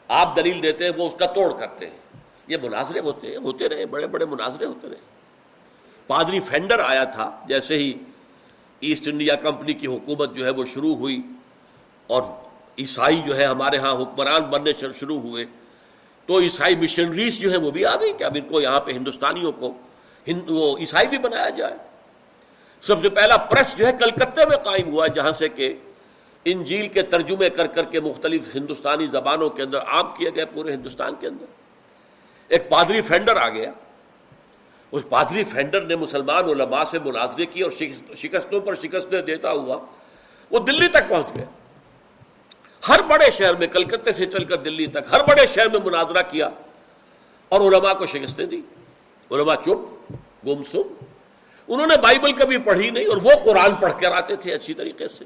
آپ 0.08 0.36
دلیل 0.36 0.62
دیتے 0.62 0.84
ہیں، 0.84 0.92
وہ 0.96 1.06
اس 1.06 1.14
کا 1.18 1.26
توڑ 1.26 1.52
کرتے 1.60 1.90
ہیں۔ 1.90 1.98
یہ 2.46 2.56
مناظرے 2.62 3.00
ہوتے 3.00 3.26
ہیں، 3.26 3.36
ہوتے 3.36 3.68
رہے، 3.68 3.86
بڑے 3.86 4.06
بڑے 4.06 4.24
مناظرے 4.24 4.64
ہوتے 4.64 4.88
رہے۔ 4.88 5.13
پادری 6.06 6.40
فینڈر 6.40 6.80
آیا 6.80 7.04
تھا، 7.04 7.30
جیسے 7.48 7.78
ہی 7.78 7.92
ایسٹ 8.80 9.08
انڈیا 9.08 9.34
کمپنی 9.34 9.72
کی 9.72 9.86
حکومت 9.86 10.34
جو 10.34 10.44
ہے 10.44 10.50
وہ 10.50 10.64
شروع 10.72 10.94
ہوئی 10.96 11.20
اور 12.06 12.22
عیسائی 12.78 13.20
جو 13.26 13.36
ہے 13.36 13.44
ہمارے 13.44 13.76
ہاں 13.76 13.94
حکمران 14.02 14.42
بننے 14.42 14.72
شروع 14.98 15.20
ہوئے، 15.20 15.44
تو 16.28 16.38
عیسائی 16.40 16.76
مشنریز 16.76 17.38
جو 17.40 17.50
ہیں 17.50 17.58
وہ 17.58 17.70
بھی 17.70 17.84
آ 17.86 17.94
گئی 18.00 18.12
کہ 18.12 18.24
اب 18.24 18.36
ان 18.36 18.48
کو 18.48 18.60
یہاں 18.60 18.80
پہ 18.80 18.92
ہندوستانیوں 18.92 19.52
کو 19.52 19.72
وہ 20.48 20.76
عیسائی 20.78 21.06
بھی 21.08 21.18
بنایا 21.18 21.48
جائے۔ 21.48 21.76
سب 22.82 23.02
سے 23.02 23.08
پہلا 23.08 23.36
پریس 23.36 23.76
جو 23.76 23.86
ہے 23.86 23.92
کلکتے 23.92 24.44
میں 24.44 24.56
قائم 24.56 24.88
ہوا، 24.88 25.06
جہاں 25.06 25.32
سے 25.32 25.48
کہ 25.48 25.74
انجیل 26.44 26.86
کے 26.86 27.02
ترجمے 27.02 27.50
کر 27.50 27.66
کر 27.66 27.84
کے 27.84 28.00
مختلف 28.00 28.54
ہندوستانی 28.54 29.06
زبانوں 29.06 29.48
کے 29.50 29.62
اندر 29.62 29.78
عام 29.78 30.10
کیا 30.18 30.30
گیا 30.30 30.44
پورے 30.46 30.72
ہندوستان 30.72 31.14
کے 31.20 31.26
اندر۔ 31.26 31.44
ایک 32.48 32.68
پادری 32.68 33.00
فینڈر 33.00 33.36
آ 33.36 33.48
گیا۔ 33.48 33.70
اس 34.94 35.02
پادری 35.08 35.44
فینڈر 35.44 35.80
نے 35.80 35.96
مسلمان 35.96 36.44
علماء 36.44 36.84
سے 36.84 36.98
مناظرے 36.98 37.46
کی 37.46 37.60
اور 37.60 37.70
شکستوں 38.16 38.60
پر 38.60 38.74
شکستیں 38.74 39.22
دیتا 39.22 39.52
ہوا 39.52 39.78
وہ 40.50 40.58
دلی 40.58 40.88
تک 40.88 41.08
پہنچ 41.08 41.26
گیا۔ 41.36 41.44
ہر 42.88 43.00
بڑے 43.02 43.30
شہر 43.30 43.54
میں 43.54 43.66
کلکتے 43.66 44.12
سے 44.12 44.26
چل 44.26 44.44
کر 44.44 44.56
دلی 44.56 44.86
تک 44.86 45.12
ہر 45.12 45.20
بڑے 45.20 45.46
شہر 45.46 45.68
میں 45.68 45.80
مناظرہ 45.84 46.22
کیا 46.30 46.48
اور 47.48 47.60
علماء 47.60 47.92
کو 47.92 48.06
شکستیں 48.06 48.46
دی۔ 48.46 48.60
علماء 49.30 49.54
چپ، 49.54 50.12
گم 50.46 50.62
سم۔ 50.70 51.04
انہوں 51.68 51.86
نے 51.86 51.96
بائبل 51.96 52.32
کبھی 52.32 52.58
پڑھی 52.58 52.90
نہیں 52.90 53.06
اور 53.06 53.16
وہ 53.16 53.30
قرآن 53.44 53.74
پڑھ 53.74 53.92
کر 54.00 54.10
آتے 54.10 54.36
تھے 54.36 54.54
اچھی 54.54 54.74
طریقے 54.74 55.08
سے۔ 55.08 55.24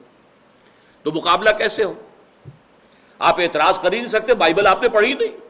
تو 1.03 1.13
مقابلہ 1.13 1.51
کیسے 1.59 1.85
ہو؟ 1.85 1.95
آپ 3.19 3.41
اعتراض 3.41 3.79
کر 3.79 3.93
ہی 3.93 3.99
نہیں 3.99 4.09
سکتے، 4.09 4.35
بائبل 4.35 4.67
آپ 4.67 4.83
نے 4.83 4.89
پڑھی 4.89 5.15
نہیں۔ 5.15 5.48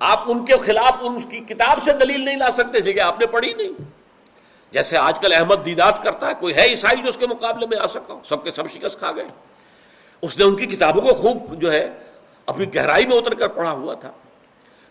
آپ 0.00 0.24
ان 0.26 0.44
کے 0.44 0.56
خلاف 0.56 0.96
ان 1.00 1.20
کی 1.20 1.38
کتاب 1.38 1.78
سے 1.84 1.92
دلیل 1.92 2.20
نہیں 2.20 2.36
لا 2.36 2.50
سکتے 2.50 2.80
تھے 2.80 2.92
کہ 2.92 3.00
آپ 3.00 3.20
نے 3.20 3.26
پڑھی 3.26 3.54
نہیں۔ 3.54 3.72
جیسے 4.72 4.96
آج 4.96 5.18
کل 5.18 5.32
احمد 5.32 5.54
دیدات 5.64 6.02
کرتا 6.02 6.26
ہے، 6.26 6.32
کوئی 6.40 6.54
ہے 6.54 6.66
عیسائی 6.66 7.02
جو 7.02 7.08
اس 7.08 7.16
کے 7.16 7.26
مقابلے 7.26 7.66
میں 7.66 7.78
آ 7.78 7.86
سکا 7.86 8.18
سب 8.24 8.44
کے 8.44 8.50
سب 8.50 8.70
شکست 8.70 8.98
کھا 8.98 9.12
گئے۔ 9.12 9.24
اس 10.22 10.38
نے 10.38 10.44
ان 10.44 10.56
کی 10.56 10.66
کتابوں 10.66 11.02
کو 11.02 11.08
خوب 11.08 11.60
جو 11.60 11.72
ہے 11.72 11.90
اپنی 12.46 12.74
گہرائی 12.74 13.06
میں 13.06 13.16
اتر 13.16 13.34
کر 13.34 13.48
پڑھا 13.48 13.72
ہوا 13.72 13.94
تھا 13.94 14.10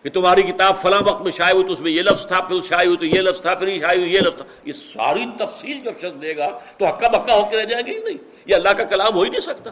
کہ 0.04 0.10
تمہاری 0.10 0.42
کتاب 0.42 0.78
فلاں 0.78 1.02
وقت 1.06 1.22
میں 1.22 1.32
شائع 1.32 1.54
ہوئی 1.54 1.66
تو 1.66 1.74
اس 1.74 1.80
میں 1.80 1.92
یہ 1.92 2.02
لفظ 2.02 2.28
تھا، 2.28 2.42
پھر 2.42 2.56
شائع 2.62 2.86
ہوئی 2.86 2.98
تو 2.98 3.06
یہ 3.06 3.22
لفظ 3.22 3.42
تھا، 3.42 3.56
پھر 3.56 3.68
یہ 3.68 3.82
شائع 3.82 4.00
ہوئی، 4.00 4.14
یہ 4.14 4.20
لفظ 4.20 4.36
تھا۔ 4.36 4.46
یہ 4.66 4.74
ساری 4.74 5.26
تفصیل 5.40 5.82
جب 5.84 5.94
شخص 5.98 6.22
دے 6.22 6.38
گا 6.38 6.60
تو 6.78 6.86
ہکا 6.90 7.08
بکا 7.08 7.34
ہو 7.34 7.46
کے 7.50 7.58
رہ 7.58 7.66
جائے 7.66 7.84
گی 7.86 7.92
ہی 7.92 8.04
نہیں؟ 8.04 8.18
یہ 8.46 8.56
اللہ 8.56 8.70
کا 8.70 8.84
کلام 8.84 9.16
ہو 9.16 9.22
ہی 9.22 9.30
نہیں 9.30 9.42
سکتا۔ 9.42 9.72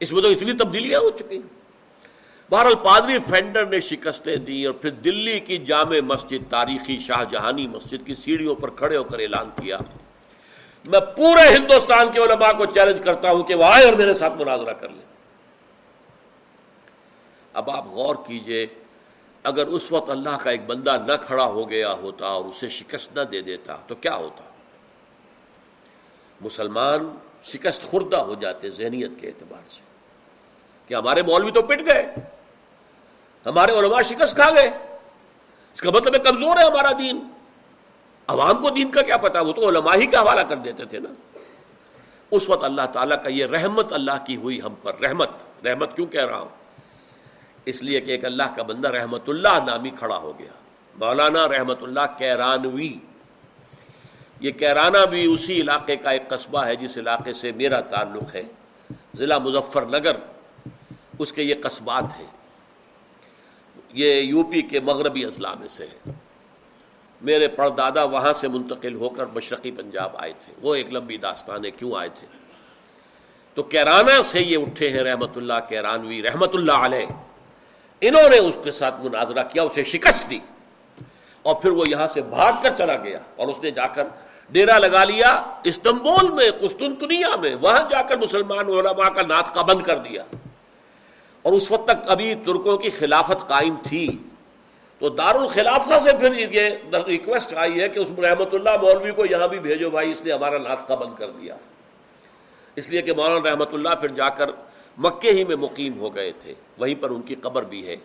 اس 0.00 0.12
میں 0.12 0.22
تو 0.22 0.28
اتنی 0.28 0.52
تبدیلیاں 0.52 1.00
ہو 1.00 1.10
چکی 1.10 1.36
ہیں۔ 1.36 1.57
بہرحال 2.50 2.74
پادری 2.74 3.18
فینڈر 3.18 3.66
نے 3.66 3.80
شکستیں 3.80 4.36
دی 4.36 4.64
اور 4.64 4.74
پھر 4.74 4.90
دلی 4.90 5.40
کی 5.40 5.58
جامع 5.58 6.00
مسجد، 6.00 6.50
تاریخی 6.50 6.98
شاہ 6.98 7.24
جہانی 7.24 7.66
مسجد 7.66 8.06
کی 8.06 8.14
سیڑھیوں 8.14 8.54
پر 8.54 8.70
کھڑے 8.70 8.96
ہو 8.96 9.04
کر 9.04 9.18
اعلان 9.18 9.50
کیا۔ 9.60 9.78
میں 10.84 11.00
پورے 11.00 11.56
ہندوستان 11.56 12.12
کے 12.12 12.20
علماء 12.20 12.52
کو 12.52 12.64
چیلنج 12.66 13.00
کرتا 13.04 13.30
ہوں 13.30 13.42
کہ 13.42 13.54
وہ 13.54 13.64
آئے 13.64 13.84
اور 13.84 13.92
میرے 13.92 14.14
ساتھ 14.14 14.32
مناظرہ 14.32 14.72
کر 14.72 14.88
لیں۔ 14.88 15.16
اب 17.52 17.70
آپ 17.70 17.86
غور 17.86 18.14
کیجیے، 18.14 18.66
اگر 19.42 19.66
اس 19.66 19.92
وقت 19.92 20.10
اللہ 20.10 20.36
کا 20.42 20.50
ایک 20.50 20.66
بندہ 20.66 20.96
نہ 21.06 21.12
کھڑا 21.26 21.44
ہو 21.44 21.70
گیا 21.70 21.92
ہوتا 21.92 22.26
اور 22.26 22.44
اسے 22.44 22.68
شکست 22.68 23.16
نہ 23.16 23.20
دے 23.20 23.42
دیتا، 23.42 23.76
تو 23.86 23.94
کیا 23.94 24.16
ہوتا؟ 24.16 24.42
مسلمان 26.40 27.16
شکست 27.42 27.82
خوردہ 27.82 28.16
ہو 28.16 28.34
جاتے 28.34 28.70
ذہنیت 28.70 29.10
کے 29.20 29.26
اعتبار 29.26 29.68
سے۔ 29.68 29.80
کہ 30.86 30.94
ہمارے 30.94 31.22
مولوی 31.22 31.50
تو 31.50 31.62
پٹ 31.62 31.80
گئے؟ 31.86 32.14
ہمارے 33.48 33.72
علماء 33.78 34.02
شکست 34.02 34.34
کھا 34.34 34.50
گئے۔ 34.50 34.70
اس 35.74 35.80
کا 35.80 35.90
مطلب 35.90 36.14
ہے 36.14 36.18
کمزور 36.18 36.56
ہے 36.56 36.64
ہمارا 36.64 36.92
دین۔ 36.98 37.28
عوام 38.26 38.60
کو 38.60 38.70
دین 38.70 38.90
کا 38.90 39.02
کیا 39.02 39.16
پتا 39.16 39.40
وہ 39.40 39.52
تو 39.52 39.68
علماء 39.68 39.94
ہی 39.94 40.06
کا 40.06 40.20
حوالہ 40.20 40.40
کر 40.40 40.56
دیتے 40.56 40.84
تھے 40.84 40.98
نا۔ 40.98 41.38
اس 42.30 42.48
وقت 42.48 42.64
اللہ 42.64 42.82
تعالیٰ 42.92 43.22
کا 43.22 43.28
یہ 43.28 43.46
رحمت 43.46 43.92
اللہ 43.92 44.24
کی 44.26 44.36
ہوئی 44.36 44.60
ہم 44.60 44.74
پر۔ 44.82 44.98
رحمت 44.98 45.28
رحمت 45.64 45.96
کیوں 45.96 46.06
کہہ 46.06 46.26
رہا 46.26 46.38
ہوں؟ 46.38 46.48
اس 47.64 47.82
لیے 47.82 48.00
کہ 48.00 48.10
ایک 48.10 48.24
اللہ 48.24 48.42
کا 48.56 48.62
بندہ 48.62 48.88
رحمت 48.88 49.28
اللہ 49.28 49.58
نامی 49.66 49.90
کھڑا 49.90 50.16
ہو 50.16 50.38
گیا۔ 50.38 50.52
مولانا 50.94 51.48
رحمت 51.48 51.82
اللہ 51.82 52.18
کیرانوی۔ 52.18 52.92
یہ 54.40 54.50
کیرانہ 54.50 55.06
بھی 55.10 55.34
اسی 55.34 55.60
علاقے 55.60 55.96
کا 55.96 56.10
ایک 56.10 56.28
قصبہ 56.28 56.64
ہے 56.64 56.76
جس 56.76 56.98
علاقے 56.98 57.32
سے 57.32 57.52
میرا 57.52 57.80
تعلق 57.80 58.34
ہے۔ 58.34 58.42
ضلع 59.14 59.38
مظفر 59.38 59.82
نگر۔ 59.82 60.16
اس 61.18 61.32
کے 61.32 61.42
یہ 61.42 61.54
قصبات 61.62 62.04
ہیں۔ 62.18 62.37
یہ 63.98 64.20
یو 64.20 64.42
پی 64.42 64.62
کے 64.62 64.80
مغربی 64.80 65.24
اضلاع 65.24 65.54
میں 65.60 65.68
سے 65.68 65.86
ہے۔ 65.86 66.12
میرے 67.20 67.48
پردادا 67.48 68.02
وہاں 68.02 68.32
سے 68.32 68.48
منتقل 68.48 68.94
ہو 68.94 69.08
کر 69.08 69.26
مشرقی 69.26 69.70
پنجاب 69.70 70.10
آئے 70.14 70.32
تھے۔ 70.40 70.52
وہ 70.62 70.74
ایک 70.74 70.92
لمبی 70.92 71.16
داستان 71.16 71.64
ہے، 71.64 71.70
کیوں 71.70 71.92
آئے 71.96 72.08
تھے؟ 72.14 72.26
تو 73.54 73.62
کیرانہ 73.62 74.22
سے 74.24 74.40
یہ 74.40 74.58
اٹھے 74.58 74.90
ہیں 74.90 74.98
رحمت 74.98 75.36
اللہ 75.36 75.52
کیرانوی، 75.68 76.22
رحمت 76.22 76.54
اللہ 76.54 76.72
علیہ۔ 76.72 77.06
انہوں 78.00 78.28
نے 78.28 78.38
اس 78.38 78.58
کے 78.64 78.70
ساتھ 78.70 78.94
مناظرہ 79.04 79.42
کیا، 79.42 79.62
اسے 79.62 79.84
شکست 79.84 80.30
دی۔ 80.30 80.38
اور 81.42 81.54
پھر 81.54 81.70
وہ 81.70 81.84
یہاں 81.88 82.06
سے 82.06 82.22
بھاگ 82.22 82.52
کر 82.62 82.74
چلا 82.78 82.96
گیا 82.96 83.18
اور 83.36 83.48
اس 83.48 83.56
نے 83.62 83.70
جا 83.70 83.86
کر 83.86 84.04
ڈیرا 84.50 84.78
لگا 84.78 85.04
لیا 85.04 85.42
استنبول 85.64 86.30
میں، 86.30 86.50
قسطنطنیہ 86.60 87.36
میں۔ 87.40 87.56
وہاں 87.60 87.90
جا 87.90 88.02
کر 88.02 88.16
مسلمان 88.16 88.66
علماء 88.66 89.08
کا 89.08 89.22
ناطقہ 89.22 89.60
بند 89.60 89.82
کر 89.82 89.98
دیا۔ 89.98 90.24
اور 91.42 91.52
اس 91.52 91.70
وقت 91.70 91.84
تک 91.84 92.10
ابھی 92.10 92.34
ترکوں 92.34 92.78
کی 92.78 92.90
خلافت 92.90 93.48
قائم 93.48 93.74
تھی۔ 93.82 94.18
تو 94.98 95.08
دار 95.08 95.34
الخلافہ 95.34 95.98
سے 95.98 96.12
پھر 96.12 96.38
یہ 96.38 96.70
ریکویسٹ 97.06 97.54
آئی 97.54 97.80
ہے 97.80 97.88
کہ 97.88 97.98
اس 97.98 98.10
رحمت 98.10 98.54
اللہ 98.54 98.70
مولوی 98.82 99.10
کو 99.10 99.24
یہاں 99.30 99.48
بھی 99.48 99.58
بھیجو 99.58 99.90
بھائی، 99.90 100.12
اس 100.12 100.22
نے 100.22 100.32
ہمارا 100.32 100.58
ناطقہ 100.58 100.94
بند 100.94 101.14
کر 101.18 101.30
دیا۔ 101.30 101.56
اس 102.76 102.90
لیے 102.90 103.02
کہ 103.02 103.12
مولانا 103.12 103.50
رحمت 103.50 103.68
اللہ 103.72 103.88
پھر 103.88 104.08
جا 104.08 104.28
کر 104.28 104.50
مکے 104.98 105.30
ہی 105.30 105.44
میں 105.44 105.56
مقیم 105.56 105.98
ہو 105.98 106.14
گئے 106.14 106.32
تھے۔ 106.40 106.54
وہیں 106.78 106.94
پر 107.00 107.10
ان 107.10 107.22
کی 107.22 107.34
قبر 107.34 107.62
بھی 107.62 107.86
ہے۔ 107.86 107.96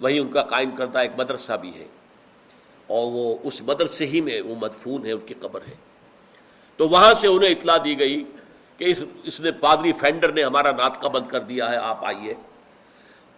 وہیں 0.00 0.20
ان 0.20 0.28
کا 0.28 0.42
قائم 0.42 0.70
کردہ 0.70 0.98
ایک 0.98 1.10
مدرسہ 1.16 1.52
بھی 1.52 1.74
ہے۔ 1.74 1.84
اور 2.86 3.12
وہ 3.12 3.36
اس 3.42 3.62
مدرسے 3.62 4.06
ہی 4.06 4.20
میں 4.20 4.40
وہ 4.40 4.54
مدفون 4.60 5.06
ہے، 5.06 5.12
ان 5.12 5.20
کی 5.20 5.34
قبر 5.40 5.60
ہے۔ 5.68 5.74
تو 6.76 6.88
وہاں 6.88 7.14
سے 7.14 7.28
انہیں 7.28 7.50
اطلاع 7.50 7.76
دی 7.84 7.98
گئی 7.98 8.24
کہ 8.78 8.84
اس 8.84 9.02
اس 9.24 9.40
نے 9.40 9.52
پادری 9.52 9.92
فینڈر 9.92 10.32
نے 10.32 10.42
ہمارا 10.42 10.70
ناطقہ 10.70 11.08
بند 11.08 11.28
کر 11.28 11.40
دیا 11.40 11.70
ہے، 11.70 11.76
آپ 11.76 12.04
آئیے۔ 12.04 12.34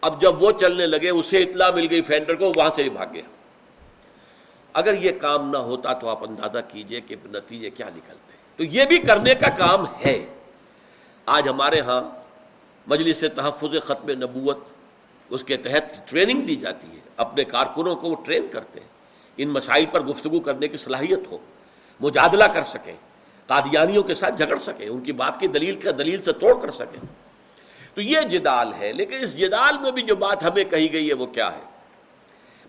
اب 0.05 0.23
جب 0.23 0.43
وہ 0.43 0.53
چلنے 0.53 0.87
لگے، 0.87 1.11
اسے 1.11 1.39
اطلاع 1.39 1.71
مل 1.71 1.87
گئی 1.91 2.03
فینڈر 2.03 2.35
کو، 2.35 2.53
وہاں 2.57 2.71
سے 2.75 2.83
ہی 2.83 2.91
بھاگ 2.91 3.07
گیا۔ 3.15 3.23
اگر 4.73 5.03
یہ 5.03 5.11
کام 5.21 5.51
نہ 5.51 5.57
ہوتا 5.57 5.93
تو 5.93 6.09
آپ 6.09 6.23
اندازہ 6.29 6.59
کیجیے 6.69 7.01
کہ 7.01 7.17
نتیجے 7.25 7.71
کیا 7.71 7.87
نکلتے۔ 7.87 8.33
تو 8.57 8.65
یہ 8.65 8.85
بھی 8.85 8.99
کرنے 8.99 9.35
کا 9.35 9.49
کام 9.49 9.85
ہے۔ 9.87 10.27
آج 11.27 11.49
ہمارے 11.49 11.81
ہاں 11.81 12.03
مجلس 12.87 13.25
تحفظ 13.35 13.83
ختم 13.83 14.11
نبوت، 14.11 14.59
اس 15.31 15.45
کے 15.45 15.57
تحت 15.57 16.11
ٹریننگ 16.11 16.43
دی 16.43 16.57
جاتی 16.57 16.87
ہے۔ 16.87 17.01
اپنے 17.17 17.45
کارکنوں 17.45 17.97
کو 17.97 18.11
وہ 18.11 18.17
ٹرین 18.25 18.47
کرتے 18.51 18.81
ہیں۔ 18.81 18.89
ان 19.37 19.49
مسائل 19.49 19.85
پر 19.93 20.01
گفتگو 20.01 20.41
کرنے 20.41 20.69
کی 20.69 20.77
صلاحیت 20.77 21.33
ہو، 21.33 21.39
مجادلہ 22.01 22.45
کر 22.45 22.63
سکیں، 22.63 22.97
قادیانیوں 23.47 24.03
کے 24.03 24.15
ساتھ 24.15 24.35
جھگڑ 24.35 24.57
سکیں، 24.57 24.89
ان 24.89 25.01
کی 25.01 25.13
بات 25.13 25.41
کی 25.41 25.47
دلیل 25.47 25.75
کا 25.75 25.91
دلیل 25.99 26.23
سے 26.23 26.33
توڑ 26.33 26.61
کر 26.63 26.71
سکیں۔ 26.71 27.24
تو 27.95 28.01
یہ 28.01 28.21
جدال 28.21 28.73
ہے، 28.81 28.93
لیکن 28.93 29.17
اس 29.21 29.39
جدال 29.39 29.79
میں 29.79 29.91
بھی 29.91 30.03
جو 30.03 30.17
بات 30.17 30.43
ہمیں 30.43 30.65
کہی 30.65 30.93
گئی 30.93 31.09
ہے 31.09 31.15
وہ 31.15 31.27
کیا 31.27 31.53
ہے؟ 31.53 31.61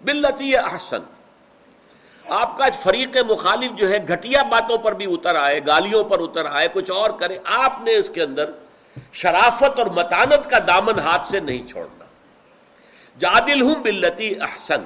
بلتی 0.01 0.57
احسن۔ 0.57 0.99
آپ 2.29 2.57
کا 2.57 2.65
فریق 2.73 3.17
مخالف 3.29 3.71
جو 3.71 3.89
ہے، 3.89 3.97
گھٹیا 4.07 4.43
باتوں 4.43 4.77
پر 4.77 4.93
بھی 4.93 5.13
اتر 5.13 5.35
آئے، 5.35 5.61
گالیوں 5.67 6.03
پر 6.03 6.19
اتر 6.19 6.45
آئے، 6.45 6.67
کچھ 6.73 6.91
اور 6.91 7.09
کرے، 7.09 7.37
آپ 7.45 7.81
نے 7.83 7.95
اس 7.95 8.09
کے 8.09 8.23
اندر 8.23 8.51
شرافت 9.13 9.79
اور 9.79 9.85
متانت 9.85 10.49
کا 10.49 10.59
دامن 10.67 10.99
ہاتھ 10.99 11.27
سے 11.27 11.39
نہیں 11.39 11.67
چھوڑنا۔ 11.67 12.05
جادل 13.19 13.61
ہوں 13.61 13.75
بلتی 13.75 14.33
احسن۔ 14.41 14.81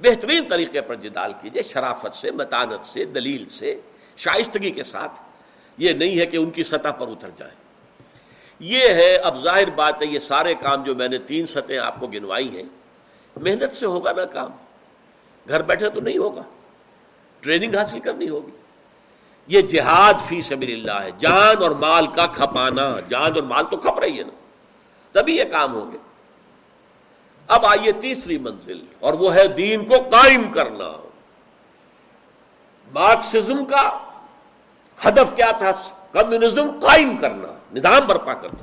بہترین 0.00 0.48
طریقے 0.48 0.80
پر 0.80 0.94
جدال 0.94 1.32
کیجیے 1.42 1.62
شرافت 1.62 2.14
سے، 2.14 2.30
متانت 2.30 2.86
سے، 2.86 3.04
دلیل 3.04 3.46
سے، 3.46 3.80
شائستگی 4.16 4.70
کے 4.70 4.84
ساتھ۔ 4.84 5.20
یہ 5.78 5.92
نہیں 5.92 6.18
ہے 6.18 6.26
کہ 6.26 6.36
ان 6.36 6.50
کی 6.50 6.64
سطح 6.64 6.88
پر 6.88 7.08
اتر 7.08 7.30
جائے۔ 7.36 7.63
یہ 8.58 8.88
ہے، 8.88 9.16
اب 9.16 9.42
ظاہر 9.42 9.70
بات 9.70 10.02
ہے، 10.02 10.06
یہ 10.06 10.18
سارے 10.18 10.54
کام 10.54 10.82
جو 10.84 10.94
میں 10.94 11.08
نے 11.08 11.18
تین 11.18 11.46
سطح 11.46 11.72
آپ 11.82 12.00
کو 12.00 12.06
گنوائی 12.06 12.56
ہیں، 12.56 12.62
محنت 13.36 13.76
سے 13.76 13.86
ہوگا 13.86 14.12
نا 14.12 14.24
کام۔ 14.24 14.50
گھر 15.48 15.62
بیٹھے 15.62 15.90
تو 15.90 16.00
نہیں 16.00 16.18
ہوگا۔ 16.18 16.42
ٹریننگ 17.40 17.74
حاصل 17.74 17.98
کرنی 17.98 18.28
ہوگی۔ 18.28 18.50
یہ 19.46 19.60
جہاد 19.60 20.14
فی 20.20 20.40
سبیل 20.40 20.72
اللہ 20.72 21.04
ہے۔ 21.04 21.10
جان 21.18 21.62
اور 21.62 21.70
مال 21.70 22.06
کا 22.06 22.26
کھپانا، 22.26 23.00
جان 23.08 23.34
اور 23.34 23.42
مال 23.42 23.64
تو 23.70 23.76
کھپ 23.76 23.98
رہی 23.98 24.18
ہے 24.18 24.24
نا۔ 24.24 24.32
تبھی 25.12 25.36
یہ 25.36 25.44
کام 25.44 25.74
ہوں 25.74 25.92
گے۔ 25.92 25.98
اب 27.46 27.66
آئیے 27.66 27.92
تیسری 27.92 28.38
منزل، 28.38 28.80
اور 29.00 29.12
وہ 29.12 29.34
ہے 29.34 29.48
دین 29.48 29.84
کو 29.84 29.94
قائم 29.98 30.52
کرنا۔ 30.52 31.08
مارکسزم 32.92 33.64
کا 33.64 33.98
ہدف 35.08 35.36
کیا 35.36 35.50
تھا؟ 35.50 35.70
کمیونزم 36.12 36.70
قائم 36.82 37.16
کرنا۔ 37.16 37.53
نظام 37.72 38.06
برپا 38.06 38.34
کرنا۔ 38.34 38.62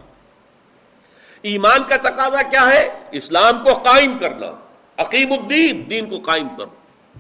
ایمان 1.41 1.83
کا 1.87 1.97
تقاضا 1.97 2.41
کیا 2.41 2.69
ہے؟ 2.69 2.99
اسلام 3.11 3.63
کو 3.63 3.73
قائم 3.73 4.17
کرنا۔ 4.17 4.45
عقیم 4.97 5.31
الدین، 5.31 5.89
دین 5.89 6.09
کو 6.09 6.19
قائم 6.19 6.49
کرنا۔ 6.49 7.19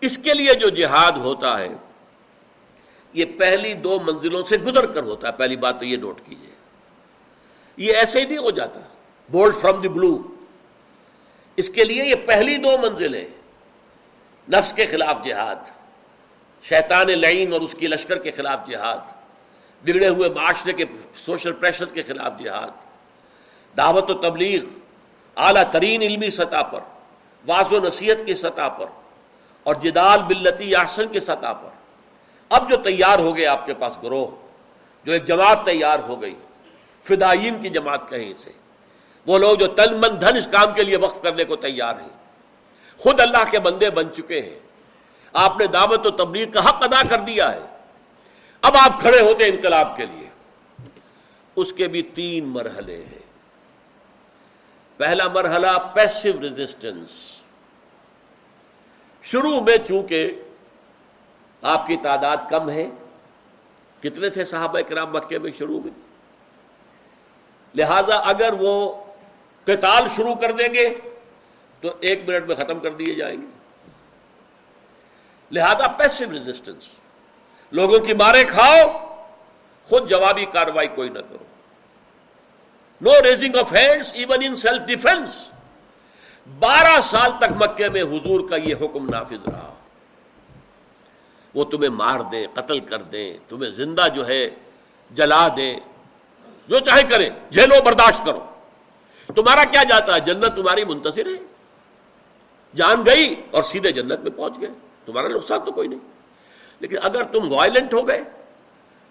اس 0.00 0.18
کے 0.18 0.34
لیے 0.34 0.54
جو 0.54 0.68
جہاد 0.68 1.12
ہوتا 1.12 1.58
ہے، 1.58 1.68
یہ 3.12 3.24
پہلی 3.38 3.74
دو 3.74 4.00
منزلوں 4.00 4.44
سے 4.44 4.58
گزر 4.58 4.86
کر 4.86 5.02
ہوتا 5.02 5.26
ہے۔ 5.26 5.32
پہلی 5.32 5.56
بات 5.56 5.78
تو 5.78 5.84
یہ 5.84 5.96
نوٹ 5.96 6.20
کیجیے 6.26 6.50
یہ 7.76 7.94
ایسے 7.94 8.20
ہی 8.20 8.26
نہیں 8.26 8.38
ہو 8.38 8.50
جاتا۔ 8.50 8.80
بولڈ 9.28 9.56
فرام 9.56 9.80
دی 9.80 9.88
بلو 9.88 10.22
اس 11.56 11.70
کے 11.70 11.84
لیے 11.84 12.04
یہ 12.04 12.14
پہلی 12.26 12.56
دو 12.56 12.78
منزلیں 12.78 13.24
نفس 14.52 14.72
کے 14.72 14.86
خلاف 14.86 15.24
جہاد، 15.24 15.56
شیطان 16.62 17.06
لعین 17.06 17.52
اور 17.52 17.60
اس 17.60 17.74
کی 17.78 17.86
لشکر 17.86 18.18
کے 18.18 18.30
خلاف 18.30 18.66
جہاد۔ 18.66 19.21
بگڑے 19.84 20.08
ہوئے 20.08 20.28
معاشرے 20.28 20.72
کے 20.72 20.84
سوشل 21.14 21.52
پریشر 21.52 21.84
کے 21.84 22.02
خلاف 22.02 22.32
جہاد، 22.38 22.68
دعوت 23.76 24.10
و 24.10 24.14
تبلیغ، 24.14 24.64
اعلیٰ 25.36 25.62
ترین 25.70 26.02
علمی 26.02 26.30
سطح 26.30 26.62
پر 26.62 26.80
واض 27.46 27.72
و 27.72 27.80
نصیحت 27.80 28.26
کی 28.26 28.34
سطح 28.34 28.68
پر 28.68 28.86
اور 29.62 29.74
جدال 29.74 30.22
بلتی 30.22 30.74
احسن 30.74 31.08
کی 31.08 31.20
سطح 31.20 31.52
پر۔ 31.52 31.68
اب 32.48 32.70
جو 32.70 32.76
تیار 32.76 33.18
ہو 33.18 33.36
گئے 33.36 33.46
آپ 33.46 33.66
کے 33.66 33.74
پاس 33.74 33.92
گروہ، 34.02 34.26
جو 35.04 35.12
ایک 35.12 35.24
جماعت 35.24 35.64
تیار 35.64 35.98
ہو 35.98 36.22
گئی، 36.22 36.34
فدائین 37.02 37.62
کی 37.62 37.68
جماعت 37.68 38.08
کہیں 38.08 38.30
اسے۔ 38.30 38.50
وہ 39.26 39.38
لوگ 39.38 39.56
جو 39.58 39.66
تن 39.66 39.94
من 39.94 40.20
دھن 40.20 40.36
اس 40.36 40.48
کام 40.52 40.74
کے 40.74 40.82
لیے 40.82 40.96
وقف 40.96 41.22
کرنے 41.22 41.44
کو 41.44 41.56
تیار 41.56 41.94
ہیں۔ 42.00 42.08
خود 42.98 43.20
اللہ 43.20 43.50
کے 43.50 43.58
بندے 43.58 43.90
بن 43.90 44.14
چکے 44.14 44.40
ہیں۔ 44.42 44.58
آپ 45.32 45.58
نے 45.58 45.66
دعوت 45.66 46.06
و 46.06 46.10
تبلیغ 46.10 46.50
کا 46.50 46.68
حق 46.68 46.82
ادا 46.82 47.02
کر 47.08 47.18
دیا 47.18 47.52
ہے۔ 47.52 47.60
اب 48.62 48.76
آپ 48.76 49.00
کھڑے 49.00 49.20
ہوتے 49.20 49.44
انقلاب 49.44 49.96
کے 49.96 50.06
لیے۔ 50.06 50.28
اس 51.56 51.72
کے 51.72 51.88
بھی 51.88 52.02
تین 52.02 52.44
مرحلے 52.44 52.96
ہیں۔ 52.96 53.22
پہلا 54.96 55.28
مرحلہ 55.28 55.66
پیسو 55.94 56.40
ریزسٹنس 56.42 57.10
شروع 59.22 59.60
میں 59.60 59.76
چونکہ 59.88 60.42
آپ 61.62 61.86
کی 61.86 61.96
تعداد 61.96 62.36
کم 62.50 62.70
ہے، 62.70 62.90
کتنے 64.00 64.30
تھے 64.30 64.44
صحابہ 64.44 64.80
کرام 64.80 65.12
مکے 65.12 65.38
میں 65.38 65.50
شروع 65.58 65.80
میں؟ 65.80 65.92
لہذا 67.74 68.16
اگر 68.16 68.52
وہ 68.60 69.04
قتال 69.64 70.08
شروع 70.16 70.34
کر 70.34 70.52
دیں 70.52 70.74
گے 70.74 70.98
تو 71.80 71.88
ایک 72.00 72.28
منٹ 72.28 72.44
میں 72.44 72.56
ختم 72.56 72.80
کر 72.80 72.90
دیے 72.90 73.14
جائیں 73.14 73.40
گے۔ 73.40 73.46
لہذا 75.50 75.88
پیسو 75.88 76.24
ریزسٹنس 76.32 76.88
لوگوں 77.72 77.98
کی 77.98 78.14
مارے 78.14 78.44
کھاؤ، 78.44 79.14
خود 79.84 80.10
جوابی 80.10 80.44
کاروائی 80.44 80.88
کوئی 80.88 81.08
نہ 81.08 81.18
کرو۔ 81.18 81.44
No 83.00 83.22
raising 83.24 83.56
of 83.56 83.72
hands 83.72 84.14
even 84.14 84.38
in 84.42 84.56
self 84.56 84.82
defence 84.82 85.48
بارہ 86.58 87.00
سال 87.00 87.30
تک 87.38 87.62
مکے 87.62 87.88
میں 87.88 88.02
حضور 88.02 88.48
کا 88.48 88.56
یہ 88.56 88.74
حکم 88.80 89.08
نافذ 89.08 89.48
رہا۔ 89.48 89.74
وہ 91.54 91.64
تمہیں 91.64 91.90
مار 91.90 92.20
دیں، 92.20 92.46
قتل 92.54 92.80
کر 92.80 93.02
دیں، 93.02 93.38
تمہیں 93.48 93.70
زندہ 93.70 94.04
جو 94.14 94.26
ہے 94.26 94.50
جلا 95.10 95.48
دیں۔ 95.56 95.80
جو 96.68 96.78
چاہے 96.78 97.02
کریں 97.02 97.30
جھیلو 97.52 97.82
برداشت 97.82 98.26
کرو۔ 98.26 98.44
تمہارا 99.26 99.64
کیا 99.64 99.82
جاتا 99.82 100.14
ہے؟ 100.14 100.20
جنت 100.20 100.56
تمہاری 100.56 100.84
منتصر 100.84 101.26
ہے۔ 101.26 101.44
جان 102.74 103.06
گئی 103.06 103.34
اور 103.50 103.62
سیدھے 103.62 103.92
جنت 103.92 104.20
میں 104.20 104.30
پہنچ 104.30 104.60
گئے۔ 104.60 104.70
تمہارا 105.06 105.28
نقصان 105.28 105.60
تو 105.64 105.72
کوئی 105.72 105.88
نہیں۔ 105.88 106.11
لیکن 106.82 106.96
اگر 107.02 107.22
تم 107.22 107.52
وائلنٹ 107.52 107.94
ہو 107.94 108.08
گئے، 108.08 108.20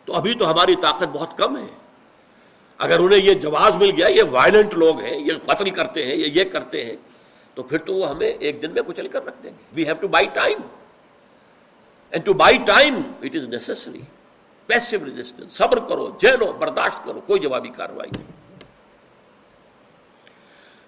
تو 0.06 0.14
ابھی 0.14 0.34
تو 0.34 0.52
ہماری 0.52 0.76
طاقت 0.76 1.04
بہت 1.04 1.38
کم 1.38 1.58
ہے۔ 1.58 1.68
اگر 2.78 3.00
انہیں 3.00 3.20
یہ 3.20 3.34
جواز 3.34 3.76
مل 3.76 3.92
گیا، 3.98 4.08
یہ 4.08 4.24
وائلنٹ 4.32 4.74
لوگ 4.74 5.00
ہیں، 5.00 5.18
یہ 5.18 5.34
قتل 5.46 5.70
کرتے 5.70 6.06
ہیں، 6.06 6.16
یہ 6.16 6.26
یہ 6.26 6.44
کرتے 6.44 6.86
ہیں، 6.86 6.96
تو 7.54 7.64
پھر 7.64 7.78
تو 7.78 7.94
وہ 7.94 8.10
ہمیں 8.10 8.28
ایک 8.28 8.62
دن 8.62 8.72
میں 8.72 8.82
کچل 8.88 9.08
کر 9.08 9.26
رکھ 9.26 9.44
دیں 9.44 9.52
گے۔ 9.52 9.64
We 9.74 9.86
have 9.86 9.96
to 10.02 10.08
buy 10.08 10.28
time 10.34 10.58
and 12.12 12.26
to 12.26 12.34
buy 12.34 12.58
time 12.66 13.02
it 13.22 13.36
is 13.36 13.44
necessary 13.44 14.02
passive 14.68 14.98
resistance 15.06 15.54
صبر 15.54 15.80
کرو، 15.80 16.18
جیلو، 16.20 16.52
برداشت 16.52 17.06
کرو، 17.06 17.20
کوئی 17.22 17.40
جوابی 17.40 17.70
کاروائی 17.70 18.12
نہیں۔ 18.18 18.32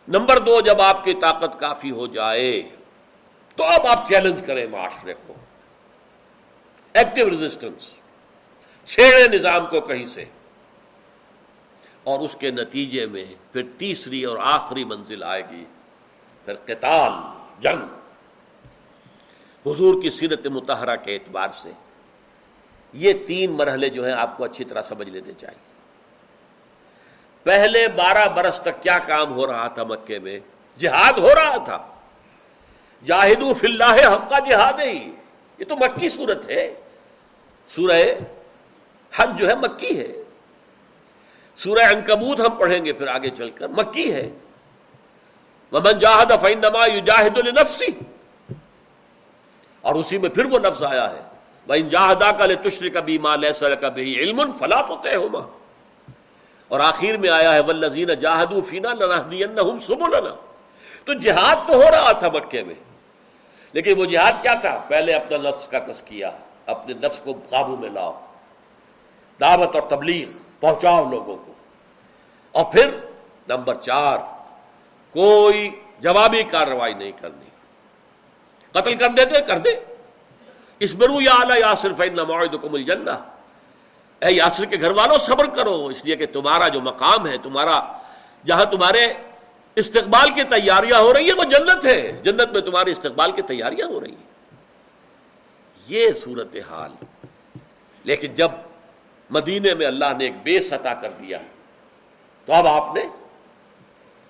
نمبر 0.08 0.40
دو، 0.40 0.62
جب 0.62 0.82
آپ 0.82 1.04
کی 1.04 1.14
طاقت 1.14 1.60
کافی 1.60 1.92
ہو 1.92 2.08
جائے، 2.08 2.64
تو 3.56 3.64
اب 3.64 3.88
آپ 3.88 4.08
چیلنج 4.08 4.42
کریں 4.46 4.68
معاشرے 4.68 5.14
کو۔ 5.28 5.34
ایکٹیو 6.94 7.30
ریزسٹنس 7.30 7.90
چھیڑے 8.86 9.38
نظام 9.38 9.66
کو 9.66 9.82
کہیں 9.82 10.06
سے؟ 10.06 10.26
اور 12.04 12.20
اس 12.20 12.36
کے 12.40 12.52
نتیجے 12.52 13.06
میں 13.06 13.26
پھر 13.54 13.64
تیسری 13.78 14.24
اور 14.24 14.38
آخری 14.42 14.84
منزل 14.84 15.24
آئے 15.24 15.44
گی، 15.50 15.66
پھر 16.46 16.56
قتال، 16.66 17.12
جنگ۔ 17.60 17.82
حضور 19.66 20.02
کی 20.02 20.10
سیرت 20.10 20.48
متحرہ 20.48 20.96
کے 20.96 21.16
اعتبار 21.16 21.48
سے 21.54 21.72
یہ 22.94 23.14
تین 23.28 23.52
مرحلے 23.52 23.90
جو 23.90 24.06
ہیں 24.06 24.14
آپ 24.14 24.38
کو 24.38 24.44
اچھی 24.44 24.66
طرح 24.66 24.82
سمجھ 24.82 25.10
لینے 25.10 25.34
چاہیے۔ 25.38 25.74
پہلے 27.44 27.88
بارہ 27.88 28.28
برس 28.28 28.62
تک 28.62 28.84
کیا 28.84 29.00
کام 29.00 29.34
ہو 29.34 29.48
رہا 29.48 29.68
تھا 29.68 29.84
مکے 29.84 30.20
میں؟ 30.20 30.40
جہاد 30.78 31.14
ہو 31.14 31.30
رہا 31.30 31.58
تھا۔ 31.58 31.96
جاہدو 33.06 33.54
فی 33.54 33.68
اللہ 33.68 34.14
حق 34.14 34.30
کا 34.30 34.40
جہاد 34.40 34.74
ہی۔ 34.74 35.12
یہ 35.58 35.66
تو 35.66 35.76
مکی 35.76 36.10
صورت 36.10 36.50
ہے۔ 36.50 36.76
سورہ 37.76 38.04
حج 39.16 39.40
جو 39.40 39.50
ہے 39.50 39.56
مکی 39.56 40.00
ہے۔ 40.00 40.08
سورہ 41.58 41.82
انکبوت 41.82 42.40
ہم 42.40 42.56
پڑھیں 42.56 42.86
گے 42.86 42.94
پھر 42.94 43.08
آگے 43.08 43.30
چل 43.30 43.50
کر، 43.50 43.68
مکی 43.68 44.14
ہے۔ 44.14 44.30
ومن 45.72 46.00
جاہد 46.00 46.32
فینما 46.42 46.86
یجاہد 46.86 47.38
لنفسی 47.38 47.86
اور 49.82 49.96
اسی 49.96 50.18
میں 50.18 50.30
پھر 50.30 50.46
وہ 50.46 50.60
نفس 50.60 50.84
آیا 50.84 51.14
ہے۔ 51.14 51.22
وَإِن 51.70 51.90
جَاهَدَاكَ 51.90 52.44
لِتُشْرِكَ 52.44 53.00
بِمَا 53.00 53.36
لَيْسَ 53.36 53.66
لَكَ 53.66 53.86
بِهِ 53.86 54.18
عِلْمٌ 54.18 54.58
فَلَا 54.60 54.82
تُطِعْهُمَا۔ 54.82 55.48
اور 56.68 56.80
آخر 56.80 57.18
میں 57.18 57.30
آیا 57.30 57.54
ہے، 57.54 57.60
وَالَّذِينَ 57.60 58.12
جَاهَدُوا 58.12 58.62
فِينَا 58.62 58.94
لَنَهْدِيَنَّهُمْ 58.94 59.82
سُبُلَنَا۔ 59.82 60.36
تو 61.06 61.14
جہاد 61.14 61.56
تو 61.68 61.74
ہو 61.74 61.92
رہا 61.92 62.12
تھا 62.12 62.30
مکے 62.30 62.64
میں۔ 62.64 62.76
لیکن 63.74 63.94
وہ 63.98 64.06
جہاد 64.06 64.32
کیا 64.42 64.54
تھا؟ 64.54 64.84
پہلے 64.88 65.14
اپنا 65.14 65.38
نفس 65.38 65.68
کا 65.68 65.80
تذکیہ 65.80 66.26
اپنے 66.66 66.94
نفس 66.94 67.20
کو 67.20 67.34
قابو 67.50 67.78
میں 67.78 67.90
لاؤ، 67.90 68.26
دعوت 69.40 69.76
اور 69.76 69.90
تبلیغ 69.90 70.28
پہنچاؤ 70.60 71.10
لوگوں 71.10 71.38
کو۔ 71.38 71.54
اور 72.52 72.66
پھر 72.66 72.90
نمبر 73.48 73.76
چار، 73.76 74.18
کوئی 75.14 75.82
جوابی 76.00 76.44
کارروائی 76.44 76.94
نہیں 76.94 77.12
کرنی۔ 77.22 77.46
قتل 78.72 78.96
کر 78.96 79.10
دیتے 79.10 79.42
کر 79.42 79.58
دے۔ 79.58 79.76
اس 80.80 80.96
برو 80.96 81.22
یا 81.22 81.34
اعلیٰ 81.34 81.60
یا 81.60 81.76
صرف 81.76 82.02
مل 82.72 82.84
جنہ 82.84 83.12
اے 84.20 84.32
یاسر 84.32 84.66
کے 84.66 84.78
گھر 84.82 84.92
والوں، 84.92 85.18
صبر 85.18 85.50
کرو۔ 85.50 85.88
اس 85.88 86.06
لیے 86.06 86.16
کہ 86.16 86.26
تمہارا 86.26 86.68
جو 86.68 86.82
مقام 86.82 87.28
ہے، 87.28 87.38
تمہارا 87.38 87.98
جہاں 88.46 88.66
تمہارے 88.66 89.14
استقبال 89.76 90.30
کی 90.32 90.44
تیاریاں 90.44 91.00
ہو 91.00 91.14
رہی 91.14 91.30
ہیں، 91.30 91.38
وہ 91.38 91.44
جنت 91.44 91.86
ہے۔ 91.86 92.12
جنت 92.12 92.50
میں 92.52 92.62
تمہارے 92.62 92.92
استقبال 92.92 93.32
کی 93.32 93.42
تیاریاں 93.42 93.88
ہو 93.88 94.02
رہی 94.02 94.12
ہیں۔ 94.12 94.33
یہ 95.88 96.08
صورت 96.24 96.56
حال 96.70 96.92
لیکن 98.04 98.34
جب 98.36 98.50
مدینے 99.30 99.74
میں 99.74 99.86
اللہ 99.86 100.06
نے 100.18 100.24
ایک 100.24 100.34
بے 100.44 100.60
سطح 100.60 100.90
کر 101.02 101.10
دیا، 101.10 101.40
تو 102.46 102.54
اب 102.54 102.68
آپ 102.68 102.96
نے 102.96 103.02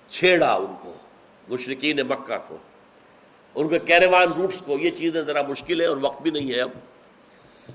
چھیڑا 0.08 0.54
ان 0.54 0.74
کو 0.82 0.92
مشرقین 1.48 1.96
مکہ 1.96 2.36
کو 2.48 2.56
ان 3.54 3.68
کے 3.68 3.78
کیروان 3.78 4.32
روٹس 4.32 4.60
کو۔ 4.60 4.78
یہ 4.78 4.90
چیزیں 4.90 5.22
ذرا 5.22 5.42
مشکل 5.42 5.80
ہے 5.80 5.86
اور 5.86 5.96
وقت 6.00 6.22
بھی 6.22 6.30
نہیں 6.30 6.52
ہے 6.52 6.60
اب۔ 6.60 6.70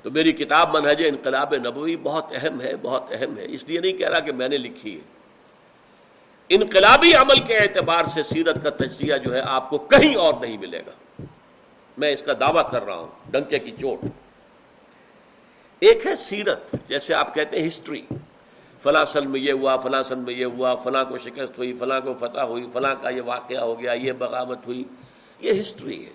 تو 0.04 0.12
میری 0.12 0.32
کتاب 0.32 0.78
منہج 0.78 1.04
انقلاب 1.06 1.56
نبوی 1.56 1.98
بہت 1.98 2.26
اہم 2.32 2.62
ہے، 2.62 2.74
بہت 2.82 3.04
اہم 3.12 3.38
ہے۔ 3.38 3.46
اس 3.46 3.68
لیے 3.68 3.80
نہیں 3.80 3.94
کہہ 3.94 4.10
رہا 4.10 4.20
کہ 4.20 4.32
میں 4.32 4.50
نے 4.50 4.58
لکھی 4.58 4.96
ہے۔ 4.96 5.02
انقلابی 6.50 7.14
عمل 7.14 7.40
کے 7.40 7.58
اعتبار 7.58 8.06
سے 8.06 8.24
سیرت 8.24 8.64
کا 8.64 8.70
تجزیہ 8.70 9.18
جو 9.18 9.34
ہے 9.34 9.42
آپ 9.46 9.70
کو 9.70 9.78
کہیں 9.78 10.16
اور 10.16 10.34
نہیں 10.42 10.58
ملے 10.58 10.82
گا۔ 10.88 11.22
میں 12.00 12.12
اس 12.12 12.22
کا 12.22 12.34
دعویٰ 12.40 12.72
کر 12.72 12.84
رہا 12.84 12.96
ہوں، 12.96 13.08
ڈنکے 13.32 13.60
کی 13.60 13.72
چوٹ۔ 13.72 14.06
ایک 15.80 16.06
ہے 16.06 16.16
سیرت، 16.16 16.76
جیسے 16.88 17.14
آپ 17.14 17.36
کہتے 17.36 17.60
ہیں 17.60 17.68
ہسٹری۔ 17.68 18.02
فلاں 18.84 19.06
سن 19.06 19.30
میں 19.30 19.40
یہ 19.40 19.52
ہوا، 19.52 19.78
فلاں 19.78 20.04
سن 20.04 20.20
میں 20.20 20.34
یہ 20.34 20.46
ہوا، 20.46 20.76
فلاں 20.76 21.06
کو 21.06 21.18
شکست 21.18 21.58
ہوئی، 21.58 21.74
فلاں 21.74 22.02
کو 22.02 22.14
فتح 22.14 22.40
ہوئی، 22.40 22.68
فلاں 22.74 22.96
کا 23.02 23.10
یہ 23.10 23.22
واقعہ 23.22 23.60
ہو 23.60 23.80
گیا، 23.80 23.94
یہ 23.94 24.12
بغاوت 24.12 24.60
ہوئی۔ 24.68 24.84
یہ 25.40 25.62
ہسٹری 25.62 26.06
ہے۔ 26.06 26.12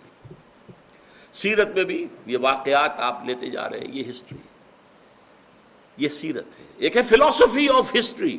سیرت 1.34 1.68
میں 1.68 1.84
بھی 1.84 2.06
یہ 2.26 2.38
واقعات 2.38 2.90
آپ 2.96 3.20
لیتے 3.24 3.50
جا 3.50 3.70
رہے 3.70 3.78
ہیں، 3.78 3.88
یہ 3.92 4.02
ہسٹری۔ 4.10 4.38
یہ 5.96 6.08
سیرت 6.08 6.60
ہے۔ 6.60 6.64
ایک 6.76 6.96
ہے 6.96 7.02
فلاسفی 7.02 7.68
آف 7.68 7.96
ہسٹری۔ 7.98 8.38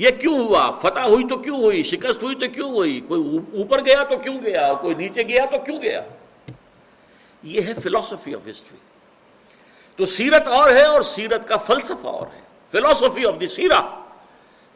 یہ 0.00 0.10
کیوں 0.10 0.38
ہوا؟ 0.38 0.70
فتح 0.70 1.00
ہوئی 1.00 1.24
تو 1.28 1.36
کیوں 1.36 1.58
ہوئی؟ 1.60 1.82
شکست 1.82 2.22
ہوئی 2.22 2.34
تو 2.34 2.46
کیوں 2.52 2.70
ہوئی؟ 2.70 3.00
کوئی 3.08 3.38
اوپر 3.60 3.84
گیا 3.84 4.02
تو 4.04 4.16
کیوں 4.18 4.40
گیا؟ 4.42 4.72
کوئی 4.80 4.94
نیچے 4.94 5.22
گیا 5.22 5.44
تو 5.44 5.58
کیوں 5.58 5.80
گیا؟ 5.82 6.00
یہ 7.42 7.60
ہے 7.60 7.74
فلاسفی 7.74 8.34
آف 8.34 8.48
ہسٹری 8.50 8.78
تو 9.98 10.06
سیرت 10.06 10.48
اور 10.48 10.70
ہے 10.70 10.84
اور 10.84 11.02
سیرت 11.02 11.48
کا 11.48 11.56
فلسفہ 11.56 12.06
اور 12.06 12.26
ہے. 12.26 12.40
فلاسفی 12.72 13.26
آف 13.26 13.40
دی 13.40 13.46
سیرا 13.46 13.80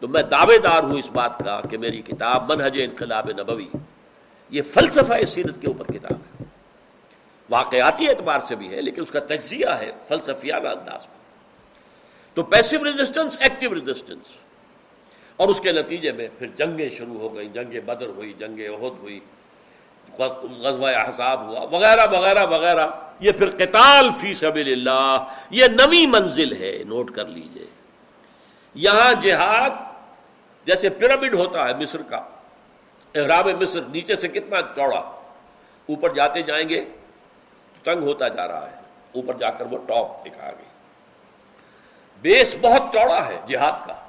تو 0.02 0.08
میں 0.08 0.22
دعوے 0.22 0.58
دار 0.58 0.82
ہوں 0.82 0.98
اس 0.98 1.10
بات 1.10 1.38
کا 1.38 1.60
کہ 1.70 1.78
میری 1.78 2.02
کتاب 2.02 2.52
منہج 2.52 2.80
انقلاب 2.82 3.28
نبوی. 3.40 3.68
یہ 4.52 4.62
فلسفہ 4.62 5.24
سیرت 5.24 5.60
کے 5.60 5.66
اوپر 5.66 5.92
کتاب 5.92 6.12
ہے. 6.12 6.44
واقعاتی 7.50 8.08
اعتبار 8.08 8.40
سے 8.48 8.56
بھی 8.56 8.70
ہے، 8.70 8.80
لیکن 8.82 9.02
اس 9.02 9.10
کا 9.10 9.20
تجزیہ 9.28 9.76
ہے 9.80 9.90
فلسفیانہ 10.08 10.68
انداز 10.68 11.06
میں. 11.06 11.22
تو 12.36 12.42
پیسو 12.42 12.84
ریزسٹنس 12.84 13.36
ایکٹیو 13.40 13.74
ریزسٹنس 13.74 14.36
اور 15.36 15.48
اس 15.48 15.60
کے 15.60 15.72
نتیجے 15.72 16.12
میں 16.12 16.28
پھر 16.38 16.46
جنگیں 16.46 16.90
شروع 16.90 17.18
ہو 17.18 17.36
گئیں 17.36 17.48
جنگ 17.48 17.80
بدر 17.86 18.06
ہوئی 18.06 18.32
جنگ 18.32 18.60
عہد 18.60 18.98
ہوئی 19.00 19.20
غزوہ 20.60 20.88
احساب 20.88 21.46
ہوا، 21.46 21.60
وغیرہ 21.60 22.06
وغیرہ 22.12 22.46
وغیرہ۔ 22.46 22.86
یہ 23.20 23.32
پھر 23.32 23.50
قتال 23.50 24.08
فی 24.20 24.34
سبیل 24.34 24.72
اللہ، 24.72 25.24
یہ 25.50 25.66
نوی 25.66 26.06
منزل 26.06 26.62
ہے، 26.62 26.78
نوٹ 26.86 27.10
کر 27.10 27.26
لیجیے۔ 27.26 27.66
یہاں 28.74 29.22
جہاد 29.22 29.70
جیسے 30.66 30.88
پیرامڈ 30.88 31.34
ہوتا 31.34 31.68
ہے 31.68 31.74
مصر 31.74 32.02
کا۔ 32.02 32.16
احرام 33.14 33.44
مصر 33.60 33.80
نیچے 33.88 34.16
سے 34.16 34.28
کتنا 34.28 34.56
چوڑا، 34.74 34.98
اوپر 35.88 36.14
جاتے 36.14 36.42
جائیں 36.42 36.68
گے 36.68 36.84
تنگ 37.82 38.02
ہوتا 38.02 38.28
جا 38.28 38.48
رہا 38.48 38.70
ہے۔ 38.70 38.76
اوپر 39.14 39.34
جا 39.34 39.50
کر 39.50 39.66
وہ 39.66 39.78
ٹاپ 39.86 40.26
دکھا 40.26 40.50
گئی۔ 40.50 40.66
بیس 42.20 42.56
بہت 42.60 42.82
چوڑا 42.92 43.28
ہے 43.28 43.36
جہاد 43.48 43.86
کا۔ 43.86 44.03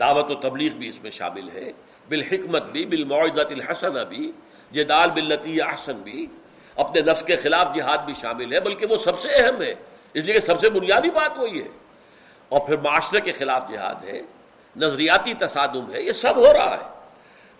دعوت 0.00 0.30
و 0.30 0.34
تبلیغ 0.34 0.72
بھی 0.72 0.88
اس 0.88 1.02
میں 1.02 1.10
شامل 1.10 1.48
ہے، 1.54 1.72
بالحکمت 2.08 2.62
بھی 2.62 2.86
بالمعزت 2.86 3.52
الحسن 3.52 4.04
بھی 4.08 4.32
جدال 4.72 5.10
بلتی 5.10 5.60
احسن 5.60 5.96
بھی، 5.96 6.26
اپنے 6.76 7.00
نفس 7.00 7.22
کے 7.22 7.36
خلاف 7.36 7.74
جہاد 7.74 7.98
بھی 7.98 8.14
شامل 8.20 8.52
ہے، 8.52 8.60
بلکہ 8.60 8.86
وہ 8.86 8.96
سب 8.96 9.18
سے 9.18 9.28
اہم 9.28 9.62
ہے، 9.62 9.74
اس 10.14 10.24
لیے 10.24 10.34
کہ 10.34 10.40
سب 10.40 10.60
سے 10.60 10.70
بنیادی 10.70 11.10
بات 11.10 11.38
وہی 11.38 11.62
ہے۔ 11.62 11.68
اور 12.48 12.60
پھر 12.60 12.76
معاشرے 12.76 13.20
کے 13.20 13.32
خلاف 13.32 13.70
جہاد 13.72 14.04
ہے، 14.04 14.22
نظریاتی 14.76 15.34
تصادم 15.34 15.94
ہے، 15.94 16.02
یہ 16.02 16.12
سب 16.12 16.36
ہو 16.36 16.52
رہا 16.52 16.76
ہے۔ 16.80 16.96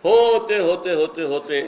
ہوتے 0.04 0.58
ہوتے 0.58 0.94
ہوتے 0.94 1.22
ہوتے 1.22 1.62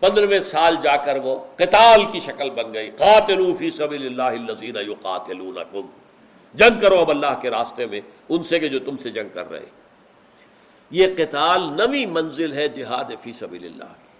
پندرہویں 0.00 0.40
سال 0.40 0.76
جا 0.82 0.96
کر 0.96 1.18
وہ 1.24 1.36
قتال 1.56 2.04
کی 2.12 2.20
شکل 2.20 2.50
بن 2.50 2.74
گئی۔ 2.74 2.90
قاتلو 2.90 3.54
فی 3.58 3.70
سبیل 3.70 4.06
اللہ 4.06 4.22
الذین 4.22 4.76
یقاتلونکم۔ 4.76 5.86
جنگ 6.54 6.80
کرو 6.80 7.00
اب 7.00 7.10
اللہ 7.10 7.40
کے 7.42 7.50
راستے 7.50 7.86
میں، 7.86 8.00
ان 8.28 8.42
سے 8.42 8.58
کہ 8.58 8.68
جو 8.68 8.78
تم 8.78 8.96
سے 9.02 9.10
جنگ 9.10 9.28
کر 9.28 9.50
رہے 9.50 9.66
یہ 10.90 11.06
قتال 11.16 11.62
نوی 11.62 12.06
منزل 12.06 12.52
ہے 12.52 12.68
جہاد 12.68 13.04
فی 13.20 13.32
سبیل 13.32 13.64
اللہ 13.64 13.84
کی۔ 13.84 14.10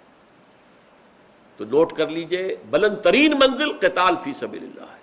تو 1.57 1.65
نوٹ 1.65 1.93
کر 1.93 2.09
لیجیے 2.09 2.57
بلند 2.71 2.97
ترین 2.97 3.31
منزل 3.31 3.73
قتال 3.73 4.15
فی 4.25 4.33
سبیل 4.41 4.63
اللہ 4.63 4.93
ہے۔ 4.93 5.01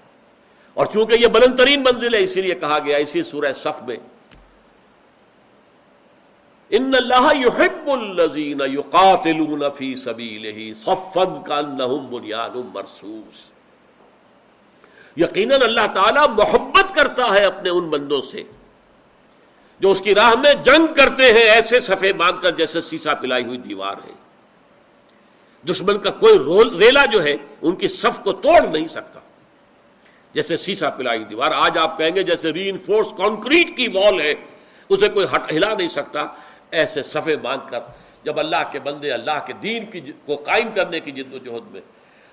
اور 0.73 0.86
چونکہ 0.86 1.13
یہ 1.13 1.27
بلند 1.27 1.56
ترین 1.56 1.84
منزل 1.84 2.13
ہے، 2.13 2.23
اسی 2.23 2.41
لیے 2.41 2.56
کہا 2.56 2.80
گیا، 2.80 2.97
اسی 2.97 3.23
سورہ 3.23 3.53
صف 3.53 3.84
میں۔ 3.84 3.95
ان 6.69 6.91
اللہ 6.95 7.36
يحب 7.36 7.89
الذین 7.89 8.62
یقاتلون 8.62 9.63
فی 9.75 9.95
سبیلہ 9.95 10.73
صفا 10.73 11.41
کانہم 11.47 12.08
بنیان 12.08 12.69
مرصوص۔ 12.73 13.49
یقیناً 15.17 15.62
اللہ 15.62 15.88
تعالی 15.93 16.19
محبت 16.30 16.95
کرتا 16.95 17.34
ہے 17.34 17.45
اپنے 17.45 17.69
ان 17.69 17.89
بندوں 17.89 18.21
سے۔ 18.21 18.43
جو 19.80 19.92
اس 19.92 20.02
کی 20.02 20.16
راہ 20.16 20.34
میں 20.40 20.54
جنگ 20.54 20.94
کرتے 20.94 21.24
ہیں، 21.24 21.44
ایسے 21.44 21.80
صفے 21.80 22.13
باندھ 22.13 22.42
کر 22.42 22.52
جیسے 22.52 22.82
سیسا 22.82 23.13
پلائی 23.13 23.46
ہوئی 23.46 23.58
دیوار 23.58 23.96
ہے۔ 24.08 24.12
دشمن 25.72 25.98
کا 25.98 26.10
کوئی 26.10 26.38
رول 26.38 26.78
ریلا 26.78 27.06
جو 27.06 27.24
ہے، 27.24 27.36
ان 27.62 27.76
کی 27.76 27.88
صف 27.88 28.20
کو 28.20 28.34
توڑ 28.34 28.68
نہیں 28.68 28.88
سکتا۔ 28.88 29.20
جیسے 30.34 30.58
سیسا 30.58 30.90
پلائی 30.90 31.18
ہوئی 31.18 31.30
دیوار، 31.30 31.52
آج 31.56 31.78
آپ 31.78 31.98
کہیں 31.98 32.16
گے 32.16 32.24
جیسے 32.24 32.54
ری 32.54 32.70
انفورس 32.70 33.08
کانکریٹ 33.18 33.78
کی 33.78 33.88
وال 33.88 34.22
ہے، 34.22 34.34
اسے 34.90 35.10
کوئی 35.10 35.26
ہٹ 35.36 35.54
ہلا 35.54 35.74
نہیں 35.74 35.88
سکتا۔ 35.88 36.26
ایسے 36.72 37.04
صفے 37.04 37.36
باندھ 37.36 37.72
کر 37.72 37.80
جب 38.24 38.40
اللہ 38.40 38.63
کے 38.72 38.80
بندے، 38.80 39.12
اللہ 39.12 39.40
کے 39.46 39.54
دین 39.54 39.86
کی 39.86 40.02
کو 40.26 40.36
قائم 40.36 40.70
کرنے 40.76 41.00
کی 41.00 41.12
جد 41.12 41.34
و 41.34 41.38
جہد 41.38 41.72
میں، 41.72 41.82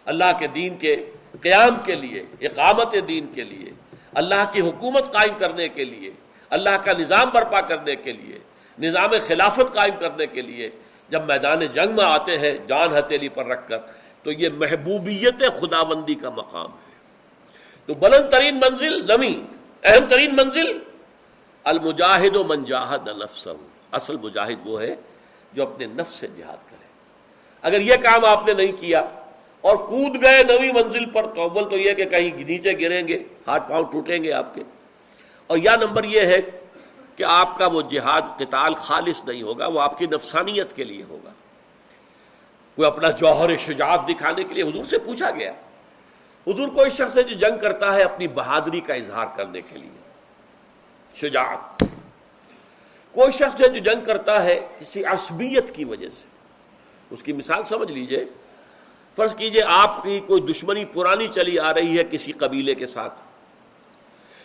اللہ 0.05 0.33
کے 0.39 0.47
دین 0.47 0.77
کے 0.77 0.97
قیام 1.41 1.77
کے 1.85 1.95
لیے، 1.95 2.23
اقامت 2.41 2.95
دین 3.09 3.27
کے 3.35 3.45
لیے، 3.45 3.71
اللہ 4.15 4.45
کی 4.53 4.61
حکومت 4.61 5.13
قائم 5.13 5.33
کرنے 5.39 5.69
کے 5.69 5.85
لیے 5.85 6.11
اللہ 6.55 6.77
کا 6.85 6.93
نظام 6.99 7.31
برپا 7.33 7.61
کرنے 7.61 7.97
کے 7.97 8.13
لیے، 8.13 8.39
نظام 8.79 9.11
خلافت 9.27 9.73
قائم 9.75 9.95
کرنے 10.01 10.27
کے 10.27 10.43
لیے 10.43 10.71
جب 11.09 11.23
میدان 11.27 11.67
جنگ 11.67 11.97
میں 11.97 12.05
آتے 12.05 12.39
ہیں، 12.39 12.55
جان 12.67 12.97
ہتیلی 12.99 13.29
پر 13.29 13.47
رکھ 13.47 13.69
کر، 13.69 13.79
تو 14.23 14.33
یہ 14.33 14.49
محبوبیت 14.55 15.43
خداوندی 15.61 16.15
کا 16.15 16.31
مقام 16.31 16.67
ہے۔ 16.67 16.93
تو 17.87 17.95
بلند 17.95 18.31
ترین 18.31 18.57
منزل 18.57 19.01
نمی، 19.07 19.35
اہم 19.85 20.05
ترین 20.09 20.35
منزل 20.37 20.79
المجاہد 21.65 22.37
و 22.37 22.45
منجاہد 22.45 23.09
نفس 23.09 23.49
اصل 23.93 24.17
مجاہد 24.17 24.67
وہ 24.67 24.81
ہے 24.83 24.95
جو 25.53 25.63
اپنے 25.63 25.87
نفس 25.87 26.15
سے 26.15 26.27
جہاد 26.37 26.63
کرے۔ 26.71 26.87
اگر 27.63 27.81
یہ 27.81 27.97
کام 28.03 28.25
آپ 28.25 28.47
نے 28.47 28.53
نہیں 28.53 28.73
کیا 28.81 29.03
اور 29.61 29.77
کود 29.77 30.23
گئے 30.23 30.43
نوی 30.43 30.73
منزل 30.73 31.05
پر، 31.11 31.27
تو 31.27 31.43
اول 31.43 31.71
تو 31.71 31.77
یہ 31.77 31.93
کہ 31.93 32.05
کہیں 32.05 32.31
نیچے 32.45 32.73
گریں 32.81 33.09
گے، 33.09 33.23
ہاتھ 33.47 33.69
پاؤں 33.69 33.85
ٹوٹیں 33.93 34.23
گے 34.23 34.33
آپ 34.33 34.55
کے۔ 34.55 34.63
اور 35.47 35.59
یا 35.59 35.77
نمبر 35.77 36.05
یہ 36.05 36.21
ہے 36.21 36.41
کہ 37.17 37.23
آپ 37.23 37.59
کا 37.59 37.67
وہ 37.67 37.83
جہاد 37.83 38.23
قتال 38.39 38.75
خالص 38.75 39.25
نہیں 39.25 39.43
ہوگا، 39.43 39.67
وہ 39.67 39.81
آپ 39.81 39.99
کی 39.99 40.07
نفسانیت 40.07 40.77
کے 40.77 40.85
لیے 40.85 41.05
ہوگا۔ 41.09 41.31
کوئی 42.77 42.87
اپنا 42.87 43.11
جوہر 43.11 43.57
شجاعت 43.57 44.09
دکھانے 44.09 44.45
کے 44.45 44.55
لیے 44.55 44.63
حضور 44.63 44.85
سے 44.85 44.99
پوچھا 44.99 45.31
گیا۔ 45.31 45.53
حضور 46.47 46.69
کوئی 46.69 46.91
شخص 46.91 47.19
ہے 47.19 47.23
جو 47.23 47.37
جنگ 47.37 47.59
کرتا 47.61 47.95
ہے 47.95 48.03
اپنی 48.03 48.29
بہادری 48.29 48.81
کا 48.81 48.95
اظہار 48.95 49.27
کرنے 49.37 49.61
کے 49.61 49.79
لیے؟ 49.79 50.11
شجاعت۔ 51.15 51.85
کوئی 53.13 53.33
شخص 53.33 53.61
ہے 53.61 53.69
جو 53.69 53.79
جنگ 53.79 54.05
کرتا 54.05 54.45
ہے 54.45 54.67
کسی 54.81 55.05
عصبیت 55.05 55.75
کی 55.75 55.85
وجہ 55.85 56.09
سے۔ 56.09 56.27
اس 57.11 57.23
کی 57.23 57.33
مثال 57.33 57.65
سمجھ 57.65 57.93
لیجیے۔ 57.93 58.25
فرض 59.17 59.35
کیجیے 59.35 59.63
آپ 59.67 60.03
کی 60.03 60.21
کوئی 60.21 60.41
دشمنی 60.41 60.85
پرانی 60.85 61.29
چلی 61.29 61.59
آ 61.59 61.75
رہی 61.75 61.99
ہے 61.99 62.05
کسی 62.11 62.33
قبیلے 62.33 62.75
کے 62.75 62.87
ساتھ۔ 62.87 63.21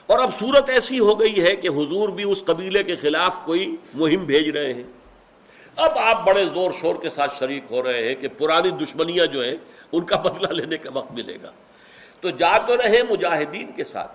اور 0.09 0.19
اب 0.19 0.29
صورت 0.39 0.69
ایسی 0.69 0.99
ہو 0.99 1.19
گئی 1.19 1.43
ہے 1.43 1.55
کہ 1.55 1.67
حضور 1.67 2.09
بھی 2.09 2.23
اس 2.23 2.43
قبیلے 2.45 2.83
کے 2.83 2.95
خلاف 2.95 3.39
کوئی 3.45 3.75
مہم 3.93 4.25
بھیج 4.25 4.49
رہے 4.49 4.73
ہیں۔ 4.73 4.83
اب 5.75 5.97
آپ 5.97 6.25
بڑے 6.25 6.45
زور 6.45 6.71
شور 6.81 6.95
کے 6.95 7.09
ساتھ 7.09 7.39
شریک 7.39 7.63
ہو 7.71 7.83
رہے 7.83 8.07
ہیں 8.07 8.15
کہ 8.15 8.27
پرانی 8.37 8.69
دشمنیاں 8.69 9.25
جو 9.25 9.43
ہیں، 9.43 9.55
ان 9.91 10.05
کا 10.05 10.15
بدلہ 10.15 10.53
لینے 10.53 10.77
کا 10.77 10.89
وقت 10.93 11.11
ملے 11.11 11.37
گا۔ 11.43 11.51
تو 12.21 12.29
جا 12.29 12.57
تو 12.57 12.77
رہے 12.77 13.03
مجاہدین 13.09 13.71
کے 13.71 13.83
ساتھ، 13.83 14.11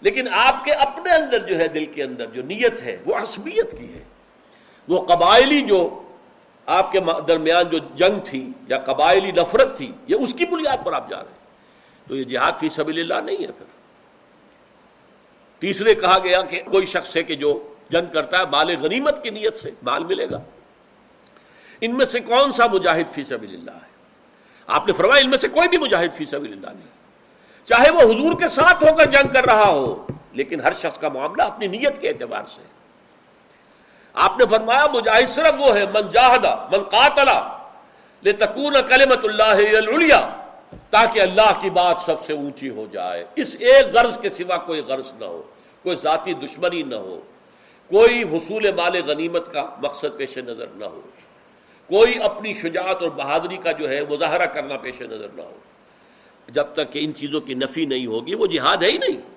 لیکن 0.00 0.28
آپ 0.32 0.64
کے 0.64 0.72
اپنے 0.72 1.14
اندر 1.14 1.38
جو 1.38 1.58
ہے 1.58 1.68
دل 1.68 1.84
کے 1.84 2.02
اندر 2.02 2.26
جو 2.26 2.42
نیت 2.42 2.82
ہے، 2.82 2.96
وہ 3.06 3.14
عصبیت 3.14 3.78
کی 3.78 3.94
ہے۔ 3.94 4.04
وہ 4.88 5.06
قبائلی 5.06 5.60
جو 5.60 6.02
آپ 6.66 6.92
کے 6.92 7.00
درمیان 7.28 7.64
جو 7.70 7.78
جنگ 7.96 8.20
تھی 8.24 8.50
یا 8.68 8.78
قبائلی 8.78 9.32
نفرت 9.32 9.76
تھی، 9.76 9.92
یہ 10.06 10.16
اس 10.16 10.34
کی 10.34 10.46
بنیاد 10.46 10.86
پر 10.86 10.92
آپ 10.92 11.10
جا 11.10 11.18
رہے 11.18 11.30
ہیں۔ 11.30 12.08
تو 12.08 12.16
یہ 12.16 12.24
جہاد 12.24 12.52
فی 12.60 12.68
سبیل 12.68 12.98
اللہ 12.98 13.30
نہیں 13.30 13.42
ہے 13.42 13.52
پھر۔ 13.52 13.83
تیسرے 15.64 15.94
کہا 15.94 16.18
گیا 16.24 16.42
کہ 16.42 16.62
کوئی 16.70 16.86
شخص 16.86 17.16
ہے 17.16 17.22
کہ 17.22 17.34
جو 17.34 17.74
جنگ 17.90 18.12
کرتا 18.12 18.38
ہے، 18.38 18.42
مال 18.50 18.76
غنیمت 18.80 19.22
کی 19.22 19.30
نیت 19.30 19.56
سے 19.56 19.70
مال 19.82 20.04
ملے 20.04 20.30
گا۔ 20.30 20.38
ان 21.80 21.96
میں 21.96 22.06
سے 22.06 22.20
کون 22.20 22.52
سا 22.52 22.66
مجاہد 22.66 23.08
فی 23.12 23.24
سبیل 23.24 23.54
اللہ 23.54 23.70
ہے؟ 23.70 23.92
آپ 24.66 24.86
نے 24.86 24.92
فرمایا 24.92 25.20
ان 25.24 25.30
میں 25.30 25.38
سے 25.38 25.48
کوئی 25.48 25.68
بھی 25.68 25.78
مجاہد 25.78 26.12
فی 26.14 26.24
سبیل 26.24 26.52
اللہ 26.52 26.66
نہیں۔ 26.66 26.92
چاہے 27.66 27.90
وہ 27.90 28.00
حضور 28.00 28.40
کے 28.40 28.48
ساتھ 28.48 28.84
ہو 28.84 28.94
کر 28.94 29.04
جنگ 29.06 29.32
کر 29.32 29.44
رہا 29.44 29.68
ہو، 29.68 30.06
لیکن 30.32 30.60
ہر 30.60 30.72
شخص 30.72 30.98
کا 30.98 31.08
معاملہ 31.08 31.42
اپنی 31.42 31.66
نیت 31.66 32.00
کے 32.00 32.08
اعتبار 32.08 32.44
سے۔ 32.44 32.62
آپ 34.12 34.38
نے 34.38 34.44
فرمایا، 34.50 34.86
مجاہد 34.94 35.28
صرف 35.28 35.54
وہ 35.58 35.76
ہے، 35.76 35.84
من 35.86 36.08
جاہدہ، 36.12 36.68
من 36.72 36.82
قاتلا 36.82 37.58
لتکون 38.24 38.76
کلمت 38.88 39.24
اللہ 39.24 40.40
تاکہ 40.90 41.20
اللہ 41.20 41.52
کی 41.60 41.70
بات 41.70 41.96
سب 42.06 42.24
سے 42.24 42.32
اونچی 42.32 42.68
ہو 42.68 42.86
جائے۔ 42.92 43.24
اس 43.36 43.56
ایک 43.60 43.86
غرض 43.94 44.18
کے 44.18 44.30
سوا 44.30 44.56
کوئی 44.56 44.80
غرض 44.80 45.12
نہ 45.20 45.24
ہو۔ 45.24 45.42
کوئی 45.84 45.96
ذاتی 46.02 46.32
دشمنی 46.32 46.82
نہ 46.82 46.94
ہو، 46.94 47.20
کوئی 47.90 48.22
حصول 48.22 48.72
مال 48.72 49.02
غنیمت 49.06 49.52
کا 49.52 49.76
مقصد 49.82 50.16
پیش 50.16 50.38
نظر 50.38 50.66
نہ 50.76 50.84
ہو، 50.84 51.00
کوئی 51.88 52.22
اپنی 52.22 52.54
شجاعت 52.54 53.02
اور 53.02 53.10
بہادری 53.10 53.56
کا 53.56 53.72
جو 53.72 53.90
ہے 53.90 54.00
مظاہرہ 54.10 54.46
کرنا 54.46 54.76
پیش 54.76 55.00
نظر 55.00 55.28
نہ 55.34 55.42
ہو۔ 55.42 55.58
جب 56.48 56.64
تک 56.74 56.92
کہ 56.92 56.98
ان 57.02 57.14
چیزوں 57.14 57.40
کی 57.40 57.54
نفی 57.54 57.86
نہیں 57.86 58.06
ہوگی، 58.06 58.34
وہ 58.34 58.46
جہاد 58.46 58.76
ہے 58.82 58.90
ہی 58.90 58.98
نہیں۔ 58.98 59.34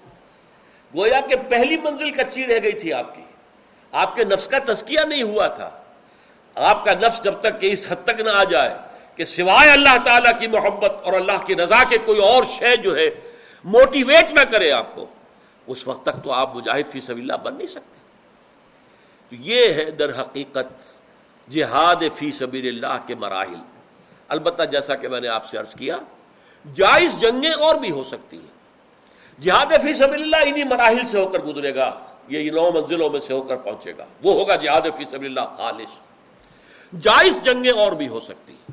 گویا 0.98 1.22
کہ 1.30 1.36
پہلی 1.50 1.78
منزل 1.78 2.12
کچی 2.12 2.48
رہ 2.48 2.60
گئی 2.64 2.72
تھی 2.72 2.94
آپ 2.94 3.16
کی۔ 3.16 3.22
آپ 3.92 4.16
کے 4.16 4.24
نفس 4.24 4.48
کا 4.48 4.74
تسکیہ 4.74 5.00
نہیں 5.00 5.24
ہوا 5.24 5.48
تھا۔ 5.48 5.70
آپ 6.56 6.86
کا 6.86 6.94
نفس 6.94 7.24
جب 7.24 7.34
تک 7.42 7.62
کہ 7.62 7.74
اس 7.74 7.92
حد 7.92 8.04
تک 8.04 8.22
نہ 8.22 8.30
آ 8.30 8.44
جائے 8.44 8.74
کہ 9.16 9.26
سوائے 9.26 9.70
اللہ 9.70 9.98
تعالیٰ 10.06 10.40
کی 10.40 10.48
محبت 10.48 10.92
اور 11.04 11.14
اللہ 11.14 11.46
کی 11.46 11.56
رضا 11.56 11.84
کے 11.90 11.98
کوئی 12.06 12.20
اور 12.20 12.44
شے 12.44 12.78
جو 12.78 12.96
ہے 12.96 13.10
موٹیویٹ 13.64 14.32
نہ 14.32 14.42
کرے 14.52 14.72
آپ 14.72 14.96
کو۔ 14.96 15.06
اس 15.68 15.88
وقت 15.88 16.06
تک 16.06 16.24
تو 16.24 16.32
آپ 16.32 16.56
مجاہد 16.56 16.90
فی 16.90 17.02
سبیل 17.02 17.32
اللہ 17.32 17.44
بن 17.44 17.56
نہیں 17.56 17.68
سکتے۔ 17.68 17.98
تو 19.30 19.36
یہ 19.40 19.74
ہے 19.74 19.92
در 19.92 20.22
حقیقت 20.22 20.88
جہاد 21.50 21.96
فی 22.16 22.32
سبیل 22.32 22.68
اللہ 22.68 23.08
کے 23.08 23.16
مراحل۔ 23.16 23.60
البتہ 24.28 24.64
جیسا 24.64 24.96
کہ 24.96 25.08
میں 25.08 25.22
نے 25.22 25.28
آپ 25.28 25.46
سے 25.46 25.58
عرض 25.58 25.76
کیا، 25.76 25.98
جائز 26.76 27.20
جنگیں 27.20 27.52
اور 27.52 27.76
بھی 27.76 27.92
ہو 27.92 28.04
سکتی 28.04 28.38
ہیں۔ 28.38 28.58
جہاد 29.42 29.66
فی 29.66 29.94
سبیل 29.94 30.22
اللہ 30.22 30.36
انہی 30.46 30.64
مراحل 30.64 31.06
سے 31.06 31.20
ہو 31.20 31.28
کر 31.28 31.40
گزرے 31.40 31.76
گا، 31.76 32.00
یہ 32.28 32.52
نو 32.52 32.72
منزلوں 32.72 33.10
میں 33.10 33.20
سے 33.20 33.34
ہو 33.34 33.42
کر 33.42 33.56
پہنچے 33.56 33.94
گا۔ 33.98 34.06
وہ 34.24 34.34
ہوگا 34.34 34.56
جہاد 34.56 34.82
فی 34.96 35.04
سبیل 35.12 35.38
اللہ 35.38 35.56
خالص۔ 35.56 36.00
جائز 37.02 37.44
جنگیں 37.44 37.72
اور 37.72 37.92
بھی 37.92 38.08
ہو 38.08 38.20
سکتی 38.20 38.54
ہیں۔ 38.54 38.72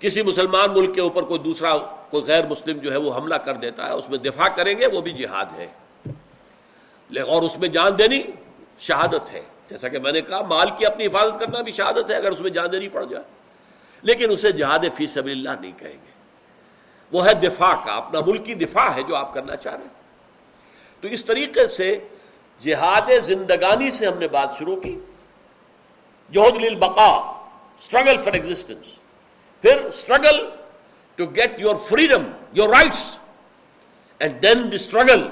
کسی 0.00 0.22
مسلمان 0.22 0.70
ملک 0.72 0.94
کے 0.94 1.00
اوپر 1.00 1.22
کوئی 1.22 1.38
دوسرا، 1.38 1.78
کوئی 2.10 2.24
غیر 2.24 2.46
مسلم 2.46 2.78
جو 2.78 2.92
ہے 2.92 2.96
وہ 2.96 3.14
حملہ 3.14 3.34
کر 3.34 3.54
دیتا 3.54 3.86
ہے، 3.86 3.92
اس 3.92 4.10
میں 4.10 4.18
دفاع 4.18 4.48
کریں 4.48 4.78
گے، 4.78 4.86
وہ 4.86 5.00
بھی 5.00 5.12
جہاد 5.12 5.44
ہے۔ 5.56 5.66
اور 7.20 7.42
اس 7.42 7.58
میں 7.58 7.68
جان 7.68 7.98
دینی 7.98 8.22
شہادت 8.78 9.32
ہے۔ 9.32 9.42
جیسا 9.68 9.88
کہ 9.88 9.98
میں 9.98 10.12
نے 10.12 10.20
کہا، 10.20 10.42
مال 10.42 10.68
کی 10.78 10.86
اپنی 10.86 11.06
حفاظت 11.06 11.40
کرنا 11.40 11.60
بھی 11.60 11.72
شہادت 11.72 12.10
ہے، 12.10 12.14
اگر 12.14 12.30
اس 12.30 12.40
میں 12.40 12.50
جان 12.50 12.72
دینی 12.72 12.88
پڑ 12.88 13.04
جائے۔ 13.04 13.24
لیکن 14.02 14.30
اسے 14.30 14.52
جہاد 14.52 14.78
فی 14.94 15.06
سبیل 15.06 15.48
اللہ 15.48 15.60
نہیں 15.60 15.78
کہیں 15.78 15.92
گے۔ 15.92 16.12
وہ 17.12 17.26
ہے 17.26 17.34
دفاع 17.34 17.84
کا، 17.84 17.92
اپنا 17.92 18.20
ملکی 18.20 18.54
دفاع 18.54 18.94
ہے 18.94 19.02
جو 19.02 19.16
آپ 19.16 19.34
کرنا 19.34 19.56
چاہ 19.56 19.74
رہے 19.74 19.82
ہیں۔ 19.82 19.92
تو 21.00 21.08
اس 21.08 21.24
طریقے 21.24 21.66
سے 21.66 22.08
جہاد 22.58 23.20
زندگانی 23.22 23.90
سے 23.90 24.06
ہم 24.06 24.18
نے 24.18 24.28
بات 24.28 24.48
شروع 24.58 24.76
کی۔ 24.76 24.98
جوہد 26.30 26.62
للبقا 26.62 27.10
اسٹرگل 27.80 28.18
فار 28.18 28.32
ایگزٹینس 28.32 28.86
پھر 29.62 29.76
struggle 29.76 30.50
to 31.14 31.26
get 31.26 31.60
your 31.60 31.76
freedom 31.76 32.22
your 32.52 32.68
rights 32.68 33.18
and 34.18 34.42
then 34.42 34.70
the 34.70 34.76
struggle 34.76 35.28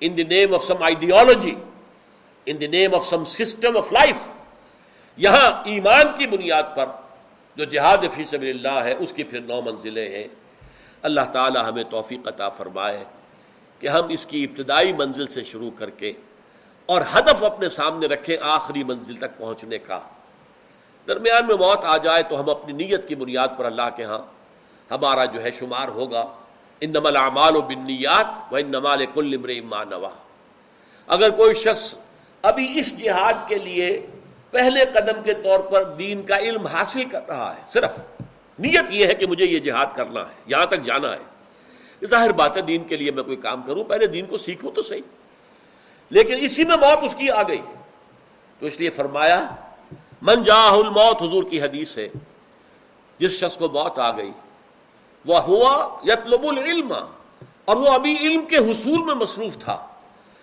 in 0.00 0.16
the 0.16 0.24
name 0.24 0.54
of 0.54 0.64
some 0.64 0.82
ideology 0.82 1.54
in 2.46 2.60
the 2.60 2.66
name 2.66 2.94
of 2.94 3.06
some 3.06 3.24
system 3.24 3.76
of 3.76 3.92
life 3.92 4.26
یہاں 5.16 5.62
ایمان 5.64 6.06
کی 6.16 6.26
بنیاد 6.26 6.62
پر 6.76 6.86
جو 7.56 7.64
جہاد 7.64 7.98
فی 8.14 8.24
سبیل 8.24 8.56
اللہ 8.56 8.84
ہے، 8.84 8.94
اس 8.98 9.12
کی 9.12 9.24
پھر 9.24 9.40
نو 9.40 9.60
منزلیں 9.60 10.10
ہیں۔ 10.10 10.28
اللہ 11.02 11.20
تعالی 11.32 11.58
ہمیں 11.58 11.84
توفیق 11.90 12.28
عطا 12.28 12.48
فرمائے 12.48 13.04
کہ 13.78 13.86
ہم 13.86 14.08
اس 14.08 14.26
کی 14.26 14.44
ابتدائی 14.44 14.92
منزل 14.92 15.26
سے 15.26 15.42
شروع 15.42 15.70
کر 15.78 15.90
کے 15.90 16.12
اور 16.86 17.02
ہدف 17.14 17.44
اپنے 17.44 17.68
سامنے 17.68 18.06
رکھیں 18.06 18.36
آخری 18.40 18.84
منزل 18.84 19.16
تک 19.16 19.38
پہنچنے 19.38 19.78
کا۔ 19.78 20.00
درمیان 21.08 21.46
میں 21.46 21.56
موت 21.56 21.84
آ 21.84 21.96
جائے 21.96 22.22
تو 22.22 22.40
ہم 22.40 22.50
اپنی 22.50 22.72
نیت 22.72 23.08
کی 23.08 23.14
بنیاد 23.14 23.48
پر 23.56 23.64
اللہ 23.64 23.88
کے 23.96 24.04
ہاں 24.04 24.18
ہمارا 24.90 25.24
جو 25.24 25.42
ہے 25.42 25.50
شمار 25.50 25.88
ہوگا۔ 25.88 26.26
ان 26.80 26.90
نمل 26.90 27.16
اعمال 27.16 27.56
و 27.56 27.60
بنیات 27.60 28.52
و 28.52 28.56
ان 28.56 28.66
نمال 28.66 29.06
کل 29.14 29.38
امر 29.52 29.84
نوا 29.84 30.08
اگر 31.06 31.30
کوئی 31.30 31.54
شخص 31.54 31.94
ابھی 32.42 32.78
اس 32.78 32.98
جہاد 32.98 33.48
کے 33.48 33.54
لیے 33.54 34.06
پہلے 34.50 34.84
قدم 34.84 35.22
کے 35.22 35.34
طور 35.34 35.60
پر 35.60 35.84
دین 35.84 36.22
کا 36.22 36.38
علم 36.38 36.66
حاصل 36.66 37.04
کر 37.04 37.28
رہا 37.28 37.56
ہے، 37.56 37.62
صرف 37.66 37.98
نیت 38.58 38.84
یہ 38.90 39.06
ہے 39.06 39.14
کہ 39.14 39.26
مجھے 39.26 39.44
یہ 39.44 39.58
جہاد 39.58 39.86
کرنا 39.94 40.20
ہے، 40.20 40.34
یہاں 40.46 40.66
تک 40.66 40.84
جانا 40.84 41.12
ہے۔ 41.12 42.06
ظاہر 42.06 42.32
بات 42.32 42.56
ہے، 42.56 42.62
دین 42.62 42.84
کے 42.84 42.96
لیے 42.96 43.10
میں 43.10 43.22
کوئی 43.22 43.36
کام 43.36 43.62
کروں، 43.62 43.84
پہلے 43.84 44.06
دین 44.06 44.26
کو 44.26 44.38
سیکھوں 44.38 44.72
تو 44.72 44.82
صحیح۔ 44.82 45.02
لیکن 46.10 46.34
اسی 46.40 46.64
میں 46.64 46.76
موت 46.76 46.98
اس 47.02 47.14
کی 47.14 47.30
آ 47.30 47.42
گئی۔ 47.42 47.62
تو 48.58 48.66
اس 48.66 48.80
لیے 48.80 48.90
فرمایا، 48.90 49.46
من 50.22 50.42
جاہ 50.42 50.72
الموت، 50.72 51.22
حضور 51.22 51.44
کی 51.50 51.62
حدیث 51.62 51.98
ہے، 51.98 52.08
جس 53.18 53.30
شخص 53.30 53.56
کو 53.56 53.68
موت 53.68 53.98
آ 53.98 54.16
گئی 54.16 54.30
وہ 55.26 55.38
ہوا 55.38 56.00
یتلب 56.04 56.46
العلم۔ 56.46 56.92
اور 57.64 57.76
وہ 57.76 57.88
ابھی 57.88 58.16
علم 58.20 58.44
کے 58.44 58.56
حصول 58.56 59.04
میں 59.04 59.14
مصروف 59.14 59.58
تھا۔ 59.58 59.86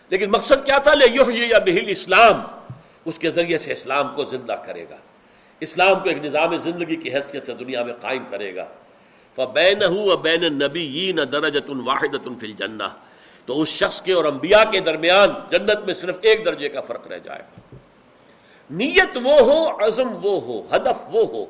لیکن 0.10 0.32
مقصد 0.32 0.65
کیا 0.65 0.78
تھا؟ 0.78 0.93
لے 0.93 1.06
یا 1.48 1.60
بہل 1.60 1.84
اسلام 1.88 2.41
اس 3.06 3.17
کے 3.17 3.30
ذریعے 3.30 3.58
سے 3.58 3.72
اسلام 3.72 4.15
کو 4.15 4.26
زندہ 4.26 4.56
کرے 4.65 4.86
گا۔ 4.89 4.96
اسلام 5.60 6.00
کو 6.00 6.10
ایک 6.10 6.26
نظام 6.26 6.58
زندگی 6.58 6.96
کی 6.96 7.15
حیثیت 7.15 7.46
سے 7.46 7.54
دنیا 7.54 7.84
میں 7.84 7.93
قائم 7.93 8.24
کرے 8.30 8.56
گا۔ 8.56 8.65
فبین 9.36 9.80
بین 10.22 10.54
نبی 10.54 11.12
نہ 11.15 11.22
درجت 11.22 11.69
واحد 11.86 12.15
الجنہ۔ 12.26 12.84
تو 13.46 13.62
اس 13.62 13.67
شخص 13.67 14.02
کے 14.02 14.13
اور 14.13 14.26
انبیاء 14.26 14.72
کے 14.72 14.80
درمیان 14.80 15.30
جنت 15.50 15.86
میں 15.86 15.93
صرف 15.93 16.15
ایک 16.22 16.46
درجے 16.46 16.69
کا 16.69 16.82
فرق 16.82 17.08
رہ 17.08 17.19
جائے 17.19 17.39
گا۔ 17.39 17.76
نیت 18.69 19.17
وہ 19.24 19.39
ہو، 19.39 19.88
عزم 19.88 20.26
وہ 20.26 20.41
ہو، 20.41 20.76
ہدف 20.76 21.10
وہ 21.12 21.24
ہو۔ 21.24 21.46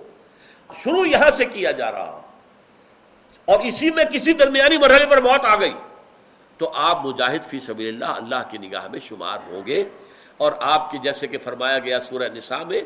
شروع 0.73 1.05
یہاں 1.05 1.31
سے 1.37 1.45
کیا 1.45 1.71
جا 1.71 1.91
رہا۔ 1.91 2.22
اور 3.45 3.59
اسی 3.59 3.89
میں 3.89 4.03
کسی 4.03 4.33
درمیانی 4.33 4.77
مرحلے 4.77 5.05
پر 5.05 5.21
موت 5.21 5.45
آ 5.45 5.59
گئی۔ 5.59 5.73
تو 6.57 6.71
آپ 6.73 7.05
مجاہد 7.05 7.43
فی 7.43 7.59
سبیل 7.59 8.03
اللہ 8.03 8.05
اللہ 8.05 8.51
کی 8.51 8.57
نگاہ 8.57 8.87
میں 8.87 8.99
شمار 8.99 9.37
ہوں 9.47 9.61
گے۔ 9.65 9.83
اور 10.37 10.51
آپ 10.59 10.91
کی 10.91 10.97
جیسے 10.97 11.27
کہ 11.27 11.37
فرمایا 11.37 11.79
گیا 11.79 12.01
سورہ 12.01 12.29
نساء 12.33 12.63
میں، 12.63 12.81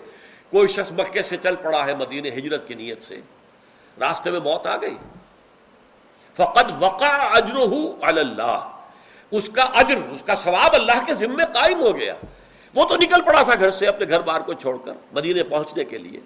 کوئی 0.51 0.67
شخص 0.67 0.91
مکے 0.91 1.21
سے 1.21 1.37
چل 1.43 1.55
پڑا 1.55 1.85
ہے 1.85 1.95
مدین 1.95 2.25
ہجرت 2.25 2.67
کی 2.67 2.73
نیت 2.73 3.03
سے، 3.03 3.21
راستے 3.99 4.31
میں 4.31 4.39
موت 4.39 4.67
آ 4.67 4.77
گئی۔ 4.77 4.97
فقط 6.33 6.71
وقع 6.79 7.05
اجر 7.05 7.55
اللہ۔ 8.01 8.71
اس 9.31 9.49
کا 9.53 9.61
اجر، 9.61 9.95
اس 10.11 10.23
کا 10.23 10.35
ثواب 10.35 10.73
اللہ 10.73 11.05
کے 11.05 11.13
ذمے 11.13 11.43
قائم 11.53 11.79
ہو 11.79 11.95
گیا۔ 11.95 12.13
وہ 12.75 12.85
تو 12.85 12.95
نکل 12.97 13.21
پڑا 13.21 13.43
تھا 13.43 13.55
گھر 13.55 13.71
سے، 13.71 13.87
اپنے 13.87 14.05
گھر 14.09 14.21
بار 14.21 14.41
کو 14.41 14.53
چھوڑ 14.53 14.77
کر 14.85 14.93
مدینے 15.11 15.43
پہنچنے 15.43 15.85
کے 15.85 15.97
لیے، 15.97 16.19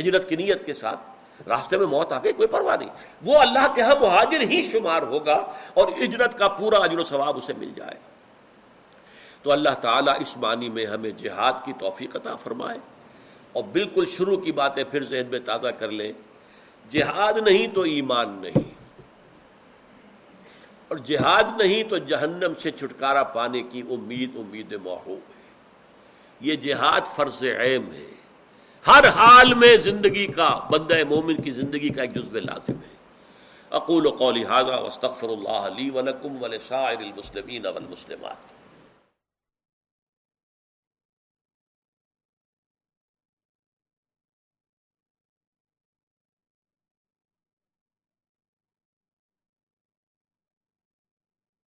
ہجرت 0.00 0.28
کی 0.28 0.36
نیت 0.36 0.66
کے 0.66 0.72
ساتھ۔ 0.72 1.00
راستے 1.48 1.78
میں 1.78 1.86
موت 1.86 2.12
آ 2.12 2.18
گئی، 2.24 2.32
کوئی 2.32 2.48
پرواہ 2.48 2.76
نہیں۔ 2.76 2.88
وہ 3.22 3.38
اللہ 3.38 3.72
کے 3.74 3.82
ہاں 3.82 3.94
مہاجر 4.00 4.40
ہی 4.40 4.62
شمار 4.62 5.02
ہوگا 5.02 5.52
اور 5.74 5.88
ہجرت 6.04 6.38
کا 6.38 6.48
پورا 6.48 6.78
اجر 6.78 6.98
و 6.98 7.04
ثواب 7.04 7.36
اسے 7.36 7.52
مل 7.58 7.72
جائے۔ 7.76 8.12
تو 9.42 9.52
اللہ 9.52 9.70
تعالیٰ 9.70 10.14
اس 10.20 10.36
معنی 10.36 10.68
میں 10.68 10.86
ہمیں 10.86 11.10
جہاد 11.10 11.52
کی 11.64 11.72
توفیق 11.80 12.16
عطا 12.16 12.36
فرمائے۔ 12.36 12.78
اور 13.52 13.64
بالکل 13.64 14.04
شروع 14.16 14.36
کی 14.36 14.52
باتیں 14.52 14.84
پھر 14.84 15.04
ذہن 15.04 15.26
میں 15.30 15.40
تازہ 15.40 15.68
کر 15.68 15.90
لیں۔ 15.90 16.12
جہاد 16.90 17.32
نہیں 17.48 17.66
تو 17.66 17.80
ایمان 17.80 18.28
نہیں۔ 18.28 18.74
اور 20.88 20.96
جہاد 20.96 21.44
نہیں 21.58 21.82
تو 21.82 21.98
جہنم 21.98 22.52
سے 22.62 22.70
چھٹکارا 22.70 23.22
پانے 23.22 23.62
کی 23.62 23.82
امید 23.90 24.36
امید 24.36 24.72
محو 24.72 25.14
ہے۔ 25.14 25.42
یہ 26.40 26.54
جہاد 26.56 27.00
فرض 27.06 27.44
عیم 27.44 27.92
ہے۔ 27.92 28.21
ہر 28.86 29.08
حال 29.08 29.54
میں 29.54 29.76
زندگی 29.76 30.26
کا 30.26 30.60
بندہ 30.70 30.94
مومن 31.08 31.36
کی 31.36 31.50
زندگی 31.50 31.88
کا 31.88 32.02
ایک 32.02 32.14
جزو 32.14 32.38
لازم 32.38 32.72
ہے۔ 32.72 32.96
اقول 33.70 34.10
قولی 34.10 34.44
واستغفر 34.44 35.28
اللہ 35.28 35.68
لی 35.76 35.90
ولکم 35.90 36.42
ولسائر 36.42 36.98
المسلمین 36.98 37.66
والمسلمات۔ 37.66 38.61